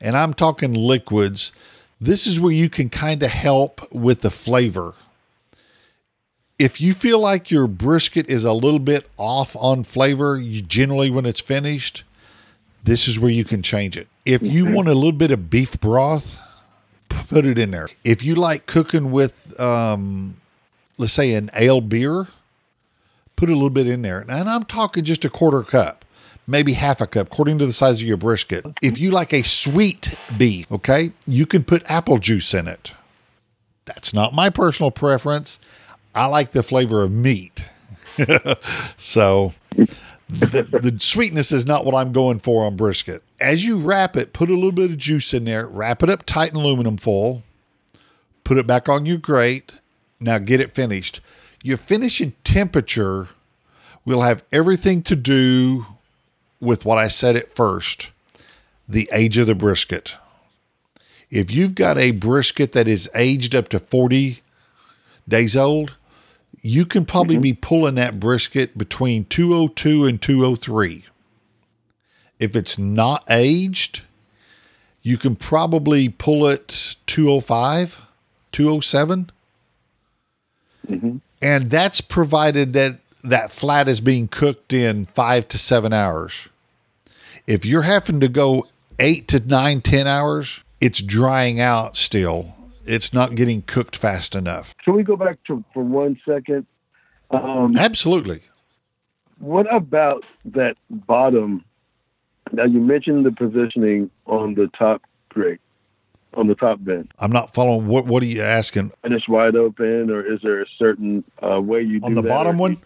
[0.00, 1.52] and i'm talking liquids
[2.00, 4.94] this is where you can kind of help with the flavor.
[6.56, 11.10] If you feel like your brisket is a little bit off on flavor you generally
[11.10, 12.04] when it's finished
[12.88, 14.08] this is where you can change it.
[14.24, 16.38] If you want a little bit of beef broth,
[17.10, 17.88] put it in there.
[18.02, 20.40] If you like cooking with, um,
[20.96, 22.28] let's say, an ale beer,
[23.36, 24.20] put a little bit in there.
[24.20, 26.04] And I'm talking just a quarter cup,
[26.46, 28.64] maybe half a cup, according to the size of your brisket.
[28.80, 32.92] If you like a sweet beef, okay, you can put apple juice in it.
[33.84, 35.60] That's not my personal preference.
[36.14, 37.64] I like the flavor of meat.
[38.96, 39.52] so
[40.28, 43.22] the, the sweetness is not what I'm going for on brisket.
[43.40, 46.24] As you wrap it, put a little bit of juice in there, wrap it up
[46.26, 47.42] tight in aluminum foil,
[48.44, 49.72] put it back on your grate.
[50.20, 51.20] Now get it finished.
[51.62, 53.28] Your finishing temperature
[54.04, 55.86] will have everything to do
[56.60, 58.10] with what I said at first
[58.88, 60.14] the age of the brisket.
[61.30, 64.40] If you've got a brisket that is aged up to 40
[65.28, 65.94] days old,
[66.62, 67.42] you can probably mm-hmm.
[67.42, 71.04] be pulling that brisket between 202 and 203.
[72.38, 74.02] If it's not aged,
[75.02, 77.98] you can probably pull it 205,
[78.52, 79.30] 207.
[80.86, 81.16] Mm-hmm.
[81.40, 86.48] And that's provided that that flat is being cooked in five to seven hours.
[87.46, 88.66] If you're having to go
[88.98, 92.54] eight to nine, ten hours, it's drying out still.
[92.88, 94.74] It's not getting cooked fast enough.
[94.84, 96.66] Can we go back to for one second?
[97.30, 98.40] Um, Absolutely.
[99.38, 101.64] what about that bottom?
[102.52, 105.60] Now you mentioned the positioning on the top grate,
[106.32, 107.86] on the top vent, I'm not following.
[107.86, 108.92] What What are you asking?
[109.04, 112.22] and it's wide open, or is there a certain uh, way you do On the
[112.22, 112.78] bottom or- one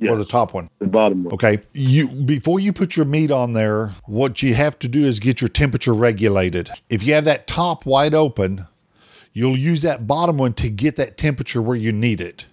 [0.00, 0.68] Yes, or the top one?
[0.80, 1.32] the bottom one.
[1.32, 1.62] Okay.
[1.72, 5.40] You before you put your meat on there, what you have to do is get
[5.40, 6.68] your temperature regulated.
[6.90, 8.66] If you have that top wide open,
[9.34, 12.46] you'll use that bottom one to get that temperature where you need it.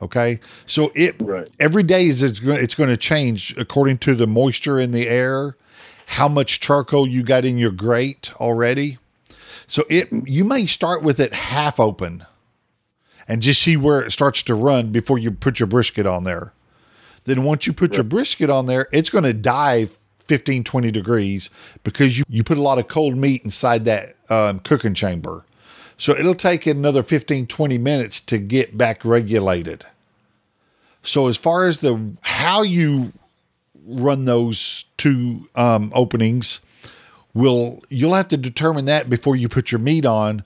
[0.00, 0.40] Okay?
[0.64, 1.48] So it Right.
[1.60, 5.08] every day is it's going it's going to change according to the moisture in the
[5.08, 5.56] air,
[6.06, 8.98] how much charcoal you got in your grate already.
[9.66, 12.24] So it you may start with it half open
[13.28, 16.52] and just see where it starts to run before you put your brisket on there.
[17.24, 19.88] Then once you put your brisket on there, it's going to die
[20.26, 21.50] 15, 20 degrees
[21.84, 25.44] because you, you put a lot of cold meat inside that um, cooking chamber.
[26.02, 29.86] So it'll take it another 15, 20 minutes to get back regulated.
[31.04, 33.12] So as far as the how you
[33.86, 36.60] run those two um, openings,
[37.34, 40.42] will you'll have to determine that before you put your meat on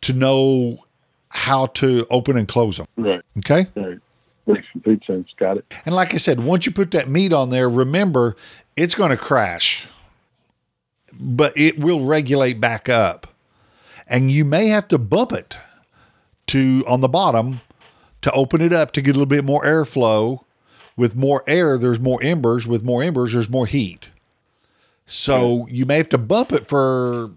[0.00, 0.84] to know
[1.28, 2.88] how to open and close them.
[2.96, 3.68] Right, Okay.
[3.76, 3.98] right.
[4.48, 5.28] Makes complete sense.
[5.36, 5.74] Got it.
[5.86, 8.34] And like I said, once you put that meat on there, remember
[8.74, 9.86] it's going to crash,
[11.12, 13.28] but it will regulate back up.
[14.08, 15.56] And you may have to bump it
[16.48, 17.60] to on the bottom
[18.22, 20.44] to open it up to get a little bit more airflow.
[20.96, 22.66] With more air, there's more embers.
[22.66, 24.08] With more embers, there's more heat.
[25.06, 25.74] So hmm.
[25.74, 27.30] you may have to bump it for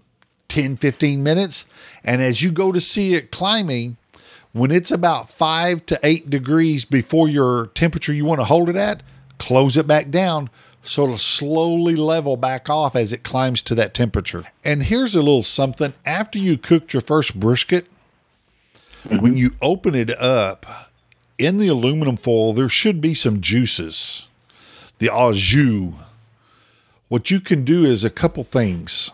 [0.48, 1.64] 10, 15 minutes.
[2.02, 3.96] And as you go to see it climbing,
[4.52, 8.76] when it's about five to eight degrees before your temperature you want to hold it
[8.76, 9.02] at,
[9.38, 10.50] close it back down
[10.82, 14.44] so it'll slowly level back off as it climbs to that temperature.
[14.64, 17.86] And here's a little something after you cooked your first brisket,
[19.04, 19.18] mm-hmm.
[19.18, 20.90] when you open it up
[21.38, 24.28] in the aluminum foil, there should be some juices,
[24.98, 25.94] the au jus.
[27.08, 29.12] What you can do is a couple things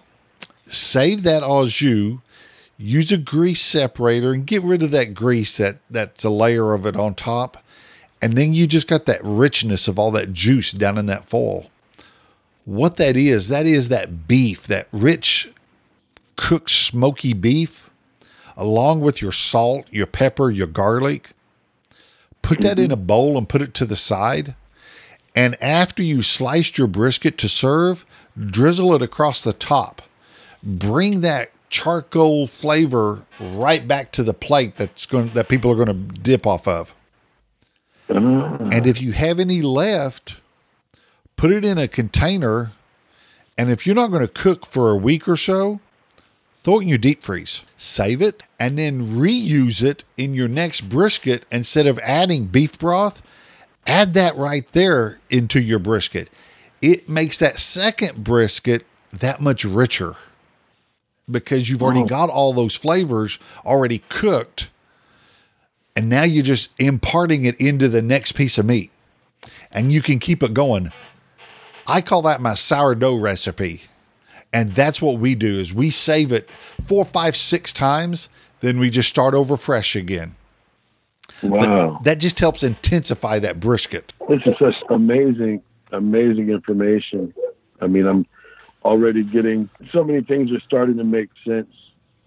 [0.66, 2.18] save that au jus
[2.76, 6.86] use a grease separator and get rid of that grease that that's a layer of
[6.86, 7.62] it on top
[8.20, 11.70] and then you just got that richness of all that juice down in that foil.
[12.64, 15.50] What that is that is that beef that rich
[16.36, 17.90] cooked smoky beef
[18.56, 21.30] along with your salt your pepper your garlic.
[22.42, 24.54] Put that in a bowl and put it to the side.
[25.34, 28.04] And after you sliced your brisket to serve
[28.46, 30.02] drizzle it across the top.
[30.62, 35.88] Bring that charcoal flavor right back to the plate that's going that people are going
[35.88, 36.94] to dip off of.
[38.10, 38.56] Ah.
[38.72, 40.36] And if you have any left,
[41.36, 42.72] put it in a container
[43.58, 45.80] and if you're not going to cook for a week or so,
[46.62, 47.64] throw it in your deep freeze.
[47.76, 53.20] Save it and then reuse it in your next brisket instead of adding beef broth.
[53.84, 56.30] Add that right there into your brisket.
[56.80, 60.14] It makes that second brisket that much richer
[61.28, 64.70] because you've already got all those flavors already cooked
[65.98, 68.92] and now you're just imparting it into the next piece of meat.
[69.72, 70.92] And you can keep it going.
[71.88, 73.82] I call that my sourdough recipe.
[74.52, 76.48] And that's what we do is we save it
[76.84, 78.28] four five six times
[78.60, 80.36] then we just start over fresh again.
[81.42, 81.98] Wow.
[82.04, 84.12] that just helps intensify that brisket.
[84.28, 87.34] This is such amazing, amazing information.
[87.80, 88.24] I mean, I'm
[88.84, 91.74] already getting so many things are starting to make sense,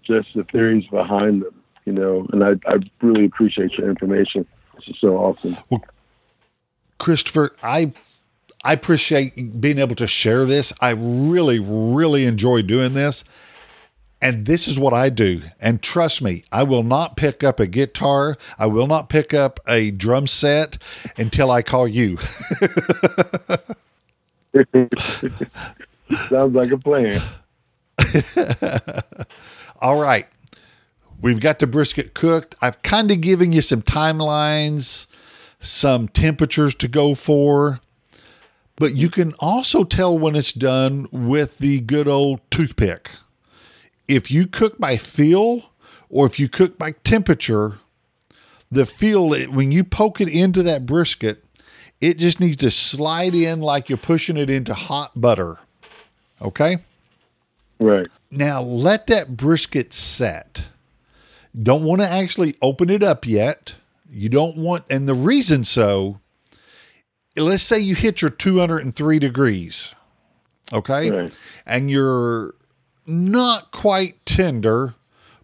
[0.04, 1.61] just the theories behind them,
[1.92, 4.46] you know, and I, I really appreciate your information.
[4.76, 5.58] This is so awesome.
[5.70, 5.84] Well,
[7.00, 7.92] Christopher, I
[8.64, 10.72] I appreciate being able to share this.
[10.80, 13.26] I really, really enjoy doing this.
[14.22, 15.42] And this is what I do.
[15.60, 18.38] And trust me, I will not pick up a guitar.
[18.60, 20.78] I will not pick up a drum set
[21.18, 22.20] until I call you.
[26.30, 27.20] Sounds like a plan.
[29.82, 30.28] All right.
[31.22, 32.56] We've got the brisket cooked.
[32.62, 35.06] I've kind of given you some timelines,
[35.60, 37.80] some temperatures to go for.
[38.76, 43.12] But you can also tell when it's done with the good old toothpick.
[44.08, 45.72] If you cook by feel
[46.10, 47.78] or if you cook by temperature,
[48.72, 51.44] the feel, when you poke it into that brisket,
[52.00, 55.60] it just needs to slide in like you're pushing it into hot butter.
[56.42, 56.80] Okay?
[57.80, 58.08] Right.
[58.32, 60.64] Now let that brisket set.
[61.60, 63.76] Don't want to actually open it up yet.
[64.10, 66.20] You don't want, and the reason so
[67.38, 69.96] let's say you hit your 203 degrees,
[70.74, 71.10] okay?
[71.10, 71.36] Right.
[71.66, 72.56] And you're
[73.06, 74.96] not quite tender,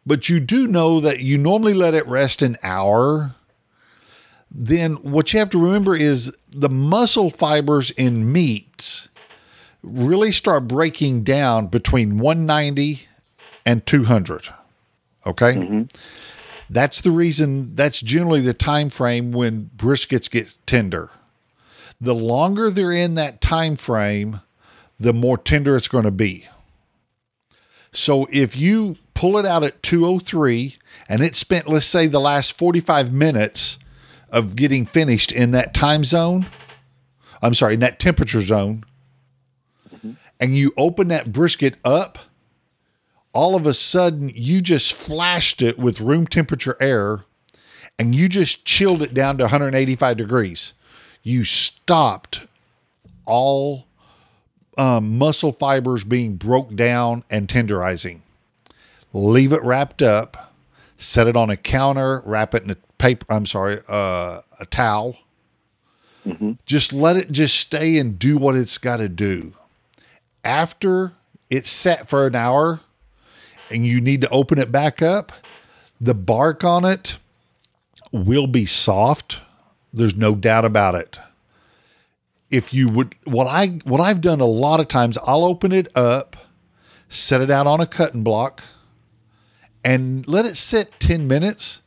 [0.05, 3.35] but you do know that you normally let it rest an hour.
[4.49, 9.09] Then what you have to remember is the muscle fibers in meats
[9.83, 13.07] really start breaking down between 190
[13.65, 14.49] and 200.
[15.26, 15.53] Okay?
[15.53, 15.82] Mm-hmm.
[16.70, 21.11] That's the reason that's generally the time frame when briskets get tender.
[21.99, 24.41] The longer they're in that time frame,
[24.99, 26.47] the more tender it's going to be.
[27.91, 30.76] So if you pull it out at 203
[31.09, 33.80] and it spent let's say the last 45 minutes
[34.30, 36.45] of getting finished in that time zone,
[37.41, 38.84] I'm sorry, in that temperature zone,
[39.93, 40.11] mm-hmm.
[40.39, 42.20] and you open that brisket up,
[43.34, 47.23] all of a sudden you just flashed it with room temperature air
[47.99, 50.73] and you just chilled it down to 185 degrees.
[51.23, 52.41] You stopped
[53.25, 53.86] all
[54.78, 58.21] um, muscle fibers being broke down and tenderizing.
[59.13, 60.53] Leave it wrapped up,
[60.97, 65.17] set it on a counter, wrap it in a paper, I'm sorry, uh, a towel.
[66.65, 69.53] Just let it just stay and do what it's got to do
[70.43, 71.13] after
[71.49, 72.82] it's set for an hour
[73.70, 75.32] and you need to open it back up,
[75.99, 77.18] the bark on it
[78.11, 79.39] will be soft.
[79.93, 81.18] There's no doubt about it.
[82.49, 85.88] If you would what I what I've done a lot of times, I'll open it
[85.95, 86.38] up,
[87.09, 88.63] set it out on a cutting block,
[89.84, 91.82] and let it sit 10 minutes.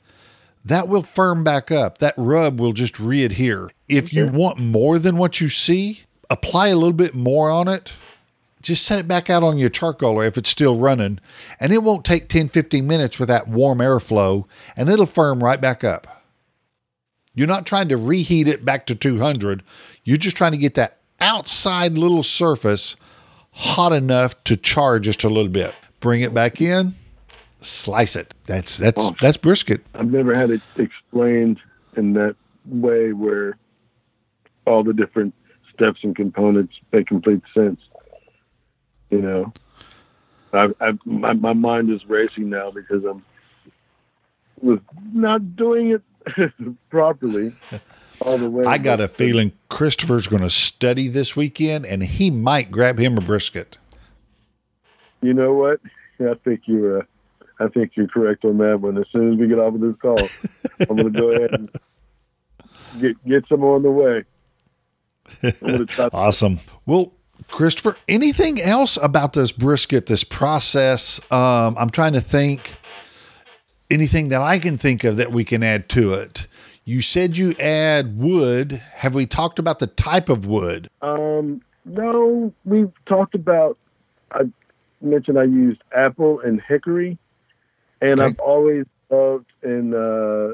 [0.62, 1.98] That will firm back up.
[1.98, 3.70] That rub will just readhere.
[3.88, 7.94] If you want more than what you see, apply a little bit more on it
[8.62, 11.18] just set it back out on your charcoaler if it's still running
[11.58, 14.44] and it won't take 10 15 minutes with that warm airflow
[14.76, 16.24] and it'll firm right back up.
[17.34, 19.62] You're not trying to reheat it back to 200
[20.04, 22.96] you're just trying to get that outside little surface
[23.52, 25.74] hot enough to char just a little bit.
[26.00, 26.94] Bring it back in
[27.60, 28.34] slice it.
[28.46, 29.16] That's that's Oh.
[29.20, 29.82] that's brisket.
[29.94, 31.60] I've never had it explained
[31.96, 32.36] in that
[32.66, 33.56] way where
[34.66, 35.34] all the different
[35.72, 37.80] steps and components make complete sense.
[39.10, 39.52] You know,
[40.52, 43.24] I, I, my, my mind is racing now because I'm
[44.60, 44.78] was
[45.12, 46.52] not doing it
[46.90, 47.52] properly
[48.20, 48.64] all the way.
[48.66, 53.16] i got a feeling christopher's going to study this weekend and he might grab him
[53.16, 53.78] a brisket
[55.22, 55.80] You know what?
[56.20, 57.00] I think you're.
[57.00, 57.02] Uh,
[57.58, 58.96] I think you're correct on that one.
[58.96, 60.18] As soon as we get off of this call,
[60.88, 61.70] I'm going to go ahead and
[63.00, 64.24] get get some on the way.
[65.42, 66.08] I'm going to try.
[66.12, 66.60] Awesome.
[66.86, 67.12] Well,
[67.48, 71.20] Christopher, anything else about this brisket, this process?
[71.30, 72.74] Um, I'm trying to think
[73.90, 76.46] anything that I can think of that we can add to it.
[76.84, 78.72] You said you add wood.
[78.94, 80.88] Have we talked about the type of wood?
[81.02, 83.76] Um, no, we've talked about.
[84.32, 84.42] I
[85.00, 87.18] mentioned I used apple and hickory,
[88.00, 88.24] and Okay.
[88.24, 90.52] I've always loved and uh,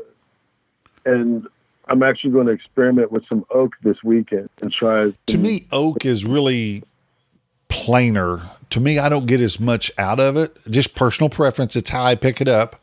[1.05, 1.47] and
[1.89, 5.12] I'm actually going to experiment with some oak this weekend and try.
[5.26, 6.82] To me, oak is really
[7.68, 8.43] plainer.
[8.70, 10.57] To me, I don't get as much out of it.
[10.68, 11.76] Just personal preference.
[11.76, 12.80] It's how I pick it up.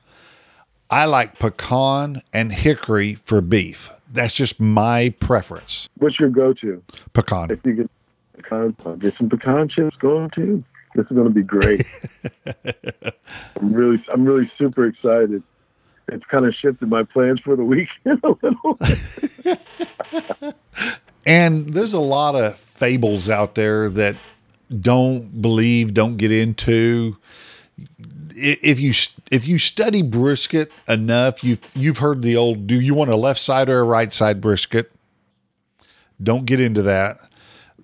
[0.89, 3.89] I like pecan and hickory for beef.
[4.11, 5.89] That's just my preference.
[5.97, 6.83] what's your go-to?
[7.13, 7.49] Pecan.
[7.49, 7.89] If you get
[8.35, 10.63] pecan, get some pecan chips going too.
[10.95, 11.83] This is going to be great.
[13.59, 15.41] I'm really, I'm really super excited.
[16.09, 18.77] It's kind of shifted my plans for the weekend a little.
[21.25, 24.15] And there's a lot of fables out there that
[24.81, 27.17] don't believe, don't get into.
[28.35, 28.93] If you
[29.31, 33.39] if you study brisket enough, you've you've heard the old "Do you want a left
[33.39, 34.91] side or a right side brisket?"
[36.21, 37.17] Don't get into that.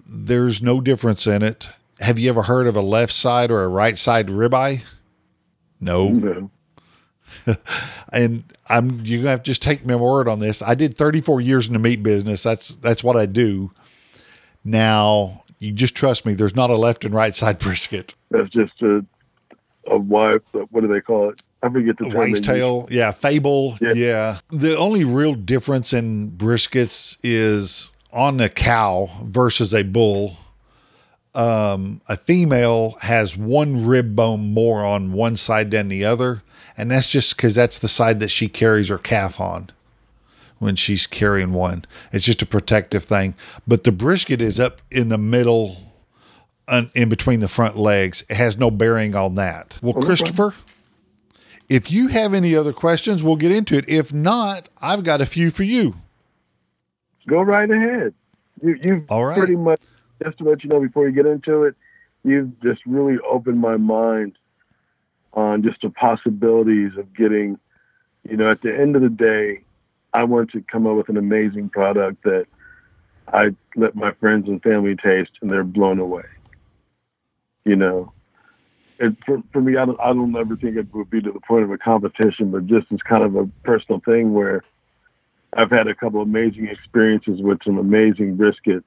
[0.05, 1.69] There's no difference in it.
[1.99, 4.81] Have you ever heard of a left side or a right side ribeye?
[5.79, 6.51] No No.
[8.13, 10.61] and I'm you're gonna have to just take my word on this.
[10.61, 12.43] I did 34 years in the meat business.
[12.43, 13.71] That's that's what I do.
[14.63, 16.33] Now you just trust me.
[16.33, 18.15] There's not a left and right side brisket.
[18.31, 19.05] That's just a
[19.87, 20.41] a wife.
[20.51, 21.41] What do they call it?
[21.63, 22.13] I forget the term.
[22.13, 22.45] they Waist use.
[22.45, 23.93] tail, yeah, fable, Yeah.
[23.93, 24.39] yeah.
[24.49, 30.37] The only real difference in briskets is on a cow versus a bull.
[31.35, 36.43] Um, a female has one rib bone more on one side than the other,
[36.79, 39.69] and that's just because that's the side that she carries her calf on
[40.59, 41.83] when she's carrying one.
[42.13, 43.35] It's just a protective thing.
[43.67, 45.75] But the brisket is up in the middle,
[46.69, 48.23] un- in between the front legs.
[48.29, 49.77] It has no bearing on that.
[49.81, 50.07] Well, problem.
[50.07, 50.55] Christopher,
[51.67, 53.83] if you have any other questions, we'll get into it.
[53.89, 55.95] If not, I've got a few for you.
[57.27, 58.13] Go right ahead.
[58.63, 59.37] You, you've All right.
[59.37, 59.81] pretty much
[60.23, 61.75] just to let you know before you get into it,
[62.23, 64.37] you've just really opened my mind
[65.39, 67.57] on just the possibilities of getting.
[68.29, 69.61] You know, at the end of the day,
[70.13, 72.45] I want to come up with an amazing product that
[73.31, 76.25] I let my friends and family taste, and they're blown away.
[77.63, 78.11] You know,
[78.99, 81.39] it, for, for me, I don't, I don't ever think it would be to the
[81.39, 84.63] point of a competition, but just as kind of a personal thing where
[85.53, 88.83] I've had a couple amazing experiences with some amazing brisket,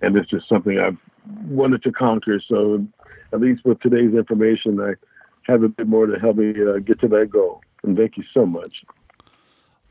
[0.00, 0.98] and it's just something I've
[1.46, 2.40] wanted to conquer.
[2.46, 2.86] So,
[3.32, 4.94] at least with today's information, I
[5.48, 7.62] have a bit more to help me uh, get to that goal.
[7.82, 8.84] And thank you so much.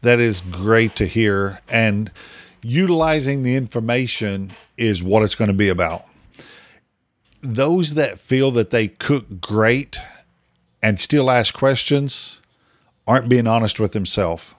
[0.02, 1.60] That is great to hear.
[1.68, 2.12] And
[2.62, 6.06] utilizing the information is what it's going to be about.
[7.42, 10.00] Those that feel that they cook great
[10.84, 12.40] and still ask questions
[13.08, 14.54] aren't being honest with themselves.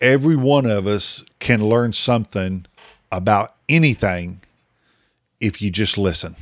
[0.00, 2.66] Every one of us can learn something
[3.12, 4.40] about anything
[5.40, 6.34] if you just listen.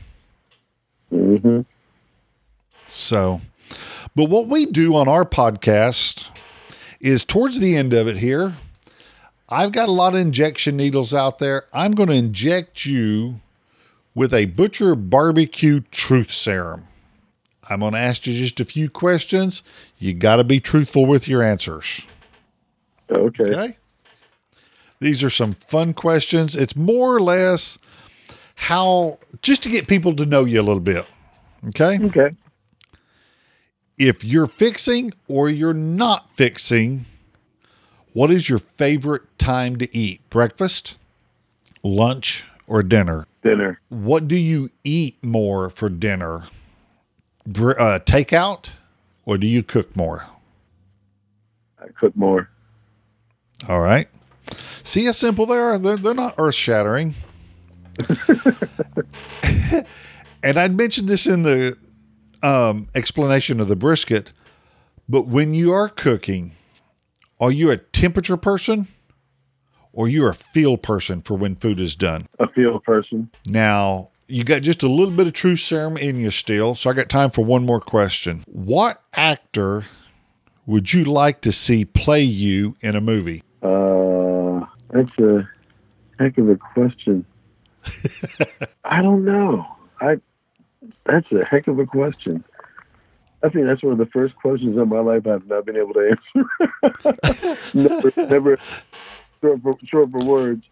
[1.10, 1.60] hmm
[2.94, 3.40] So,
[4.14, 6.28] but what we do on our podcast
[7.00, 8.54] is towards the end of it here,
[9.48, 11.64] I've got a lot of injection needles out there.
[11.72, 13.40] I'm going to inject you
[14.14, 16.86] with a Butcher Barbecue Truth Serum.
[17.68, 19.64] I'm going to ask you just a few questions.
[19.98, 22.06] You got to be truthful with your answers.
[23.10, 23.44] Okay.
[23.44, 23.76] Okay.
[25.00, 26.54] These are some fun questions.
[26.54, 27.76] It's more or less
[28.54, 31.04] how, just to get people to know you a little bit.
[31.68, 31.98] Okay.
[31.98, 32.36] Okay.
[33.98, 37.06] If you're fixing or you're not fixing,
[38.12, 40.20] what is your favorite time to eat?
[40.30, 40.96] Breakfast,
[41.82, 43.26] lunch, or dinner?
[43.42, 43.80] Dinner.
[43.88, 46.48] What do you eat more for dinner?
[47.46, 48.70] Br- uh, takeout,
[49.24, 50.26] or do you cook more?
[51.78, 52.48] I cook more.
[53.68, 54.08] All right.
[54.82, 55.78] See how simple they are?
[55.78, 57.14] They're, they're not earth shattering.
[60.42, 61.76] and I'd mentioned this in the
[62.44, 64.32] um, explanation of the brisket,
[65.08, 66.52] but when you are cooking,
[67.40, 68.86] are you a temperature person
[69.92, 72.28] or you're a feel person for when food is done?
[72.38, 73.30] A feel person.
[73.46, 76.92] Now, you got just a little bit of truth serum in you still, so I
[76.92, 78.44] got time for one more question.
[78.46, 79.84] What actor
[80.66, 83.42] would you like to see play you in a movie?
[83.62, 85.48] Uh, that's a
[86.18, 87.24] heck of a question.
[88.84, 89.66] I don't know.
[90.00, 90.16] I
[91.06, 92.44] that's a heck of a question.
[93.42, 95.92] I think that's one of the first questions in my life I've not been able
[95.94, 96.16] to
[96.82, 97.58] answer.
[97.74, 98.58] never, never
[99.42, 100.66] short for, short for words.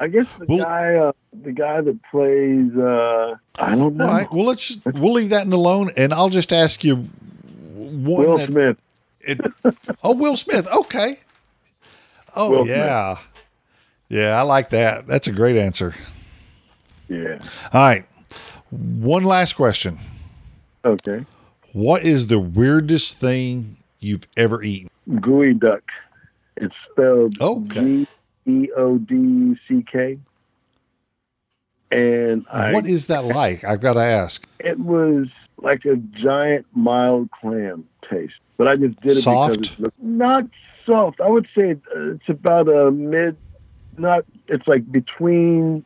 [0.00, 4.12] I guess the Well- guy, uh, the guy that plays, uh, I don't know, All
[4.12, 4.32] right.
[4.32, 8.04] Well, let's we'll leave that in alone, and I'll just ask you one.
[8.26, 8.76] Will that- Smith.
[9.20, 9.40] it-
[10.02, 10.66] oh, Will Smith.
[10.74, 11.20] Okay.
[12.34, 12.76] Oh Will Smith.
[12.76, 13.16] yeah,
[14.08, 14.38] yeah.
[14.38, 15.06] I like that.
[15.06, 15.94] That's a great answer.
[17.08, 17.38] Yeah.
[17.72, 18.04] All right.
[18.70, 19.98] One last question.
[20.84, 21.24] Okay.
[21.72, 24.88] What is the weirdest thing you've ever eaten?
[25.20, 25.82] Gooey duck.
[26.56, 28.04] It's spelled Okay.
[28.04, 28.06] G
[28.46, 30.16] E O D C K.
[31.90, 33.64] And I, what is that like?
[33.64, 34.46] I've got to ask.
[34.60, 35.26] it was
[35.60, 39.60] like a giant mild clam taste, but I just did it Soft?
[39.60, 40.44] because it's not
[40.86, 41.20] soft.
[41.20, 43.36] I would say uh, it's about a mid,
[43.98, 44.24] not.
[44.46, 45.84] It's like between.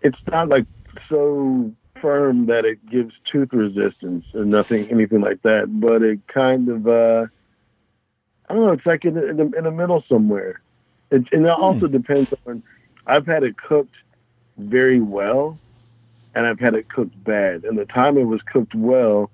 [0.00, 0.64] It's not like
[1.08, 1.70] so
[2.04, 5.80] firm that it gives tooth resistance or nothing, anything like that.
[5.80, 6.86] But it kind of.
[6.86, 7.26] uh
[8.46, 8.72] I don't know.
[8.72, 10.60] It's like in, the- in the in the middle somewhere.
[11.10, 12.62] It, and it also depends on.
[13.06, 13.94] I've had it cooked
[14.58, 15.58] very well,
[16.34, 17.64] and I've had it cooked bad.
[17.64, 19.30] And the time it was cooked well,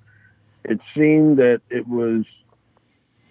[0.65, 2.25] it seemed that it was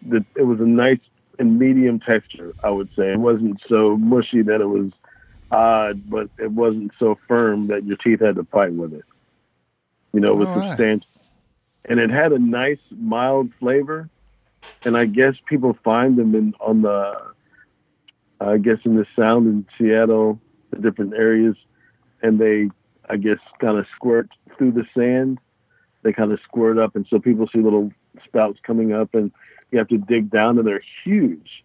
[0.08, 1.00] that it was a nice
[1.40, 2.54] and medium texture.
[2.62, 4.92] I would say it wasn't so mushy that it was
[5.52, 9.06] odd, but it wasn't so firm that your teeth had to fight with it.
[10.14, 10.70] You know, it was All right.
[10.70, 11.07] substantial,
[11.86, 14.10] and it had a nice mild flavor.
[14.84, 17.14] And I guess people find them in on the,
[18.41, 20.39] I guess in the Sound in Seattle,
[20.72, 21.55] the different areas,
[22.22, 22.70] and they,
[23.10, 25.39] I guess, kind of squirt through the sand.
[26.03, 27.91] They kind of squirt up, and so people see little
[28.26, 29.32] spouts coming up, and
[29.72, 31.64] you have to dig down, and they're huge.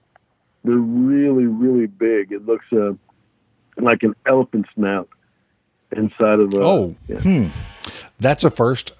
[0.64, 2.32] They're really, really big.
[2.32, 2.92] It looks uh,
[3.76, 5.08] like an elephant snout
[5.96, 6.60] inside of a.
[6.60, 7.20] Oh, yeah.
[7.20, 7.46] hmm.
[8.18, 8.92] That's a first.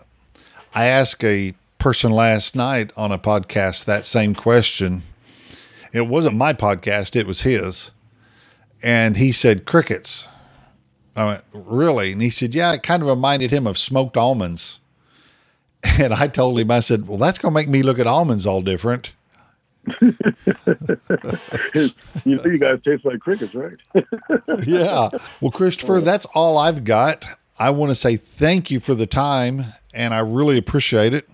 [0.74, 5.02] I asked a person last night on a podcast that same question.
[5.92, 7.92] It wasn't my podcast, it was his.
[8.82, 10.28] And he said crickets.
[11.16, 12.12] I went, really?
[12.12, 14.80] And he said, yeah, it kind of reminded him of smoked almonds.
[15.98, 18.46] And I told him, I said, well, that's going to make me look at almonds
[18.46, 19.12] all different.
[20.00, 20.10] you
[22.24, 23.76] know, you guys taste like crickets, right?
[24.66, 25.10] yeah.
[25.42, 27.26] Well, Christopher, that's all I've got.
[27.59, 31.28] I want to say thank you for the time, and I really appreciate it.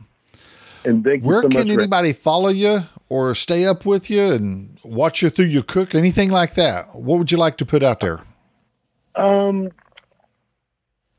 [0.84, 4.78] And thank Where so can for- anybody follow you or stay up with you and
[4.84, 5.94] watch you through your cook?
[5.94, 6.94] Anything like that?
[6.94, 8.20] What would you like to put out there?
[9.14, 9.70] Um,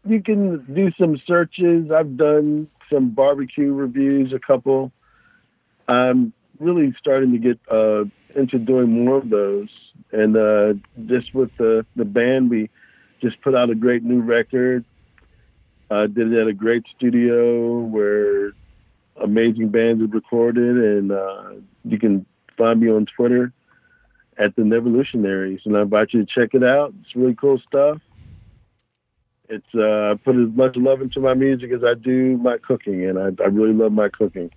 [0.06, 1.92] you can do some searches.
[1.92, 4.92] I've done some barbecue reviews, a couple.
[5.88, 8.06] I'm really starting to get uh,
[8.40, 9.70] into doing more of those.
[10.12, 10.74] And uh,
[11.06, 12.70] just with the, the band, we
[13.22, 14.86] just put out a great new record.
[15.92, 18.54] Uh, did it at a great studio where
[19.22, 20.78] amazing bands have recorded.
[20.78, 21.52] And uh,
[21.84, 22.26] you can
[22.58, 23.52] find me on Twitter
[24.38, 26.94] at the Nevolutionaries, and I invite you to check it out.
[27.02, 27.98] It's really cool stuff.
[29.50, 33.06] It's uh, I put as much love into my music as I do my cooking,
[33.06, 34.50] and I, I really love my cooking.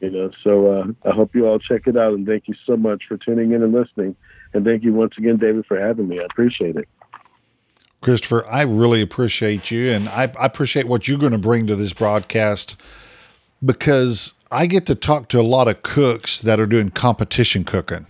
[0.00, 2.76] You know, so uh, I hope you all check it out, and thank you so
[2.76, 4.16] much for tuning in and listening.
[4.52, 6.20] And thank you once again, David, for having me.
[6.20, 6.88] I appreciate it.
[8.00, 11.76] Christopher, I really appreciate you, and I, I appreciate what you're going to bring to
[11.76, 12.76] this broadcast
[13.64, 18.06] because I get to talk to a lot of cooks that are doing competition cooking.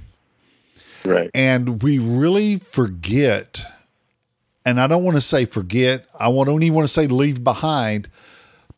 [1.04, 1.30] Right.
[1.32, 3.62] And we really forget,
[4.64, 7.42] and I don't want to say forget, I want- don't even want to say leave
[7.42, 8.10] behind,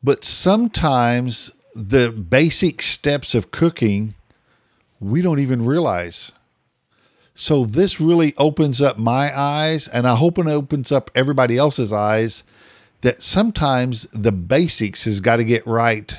[0.03, 4.15] but sometimes the basic steps of cooking
[5.01, 6.31] we don't even realize.
[7.41, 11.91] So this really opens up my eyes, and I hope it opens up everybody else's
[11.91, 12.45] eyes
[13.01, 16.15] that sometimes the basics has got to get right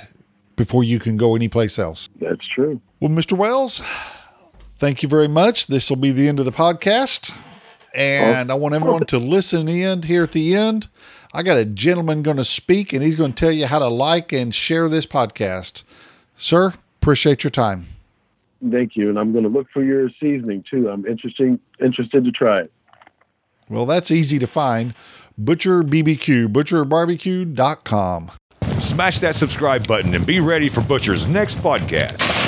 [0.56, 2.10] before you can go anyplace else.
[2.20, 2.82] That's true.
[3.00, 3.34] Well, Mr.
[3.34, 3.84] Wells,
[4.80, 5.68] thank you very much.
[5.68, 7.32] This will be the end of the podcast.
[7.94, 10.88] And I want everyone to listen in here at the end.
[11.36, 13.90] I got a gentleman going to speak, and he's going to tell you how to
[13.90, 15.84] like and share this podcast.
[16.36, 17.91] Sir, appreciate your time.
[18.70, 20.90] Thank you, and I'm going to look for your seasoning too.
[20.90, 22.72] I'm interesting interested to try it.
[23.70, 24.94] Well, that's easy to find.
[25.38, 28.32] Butcher BBQ, butcherbarbecue.com.
[28.80, 32.41] Smash that subscribe button and be ready for Butcher's next podcast.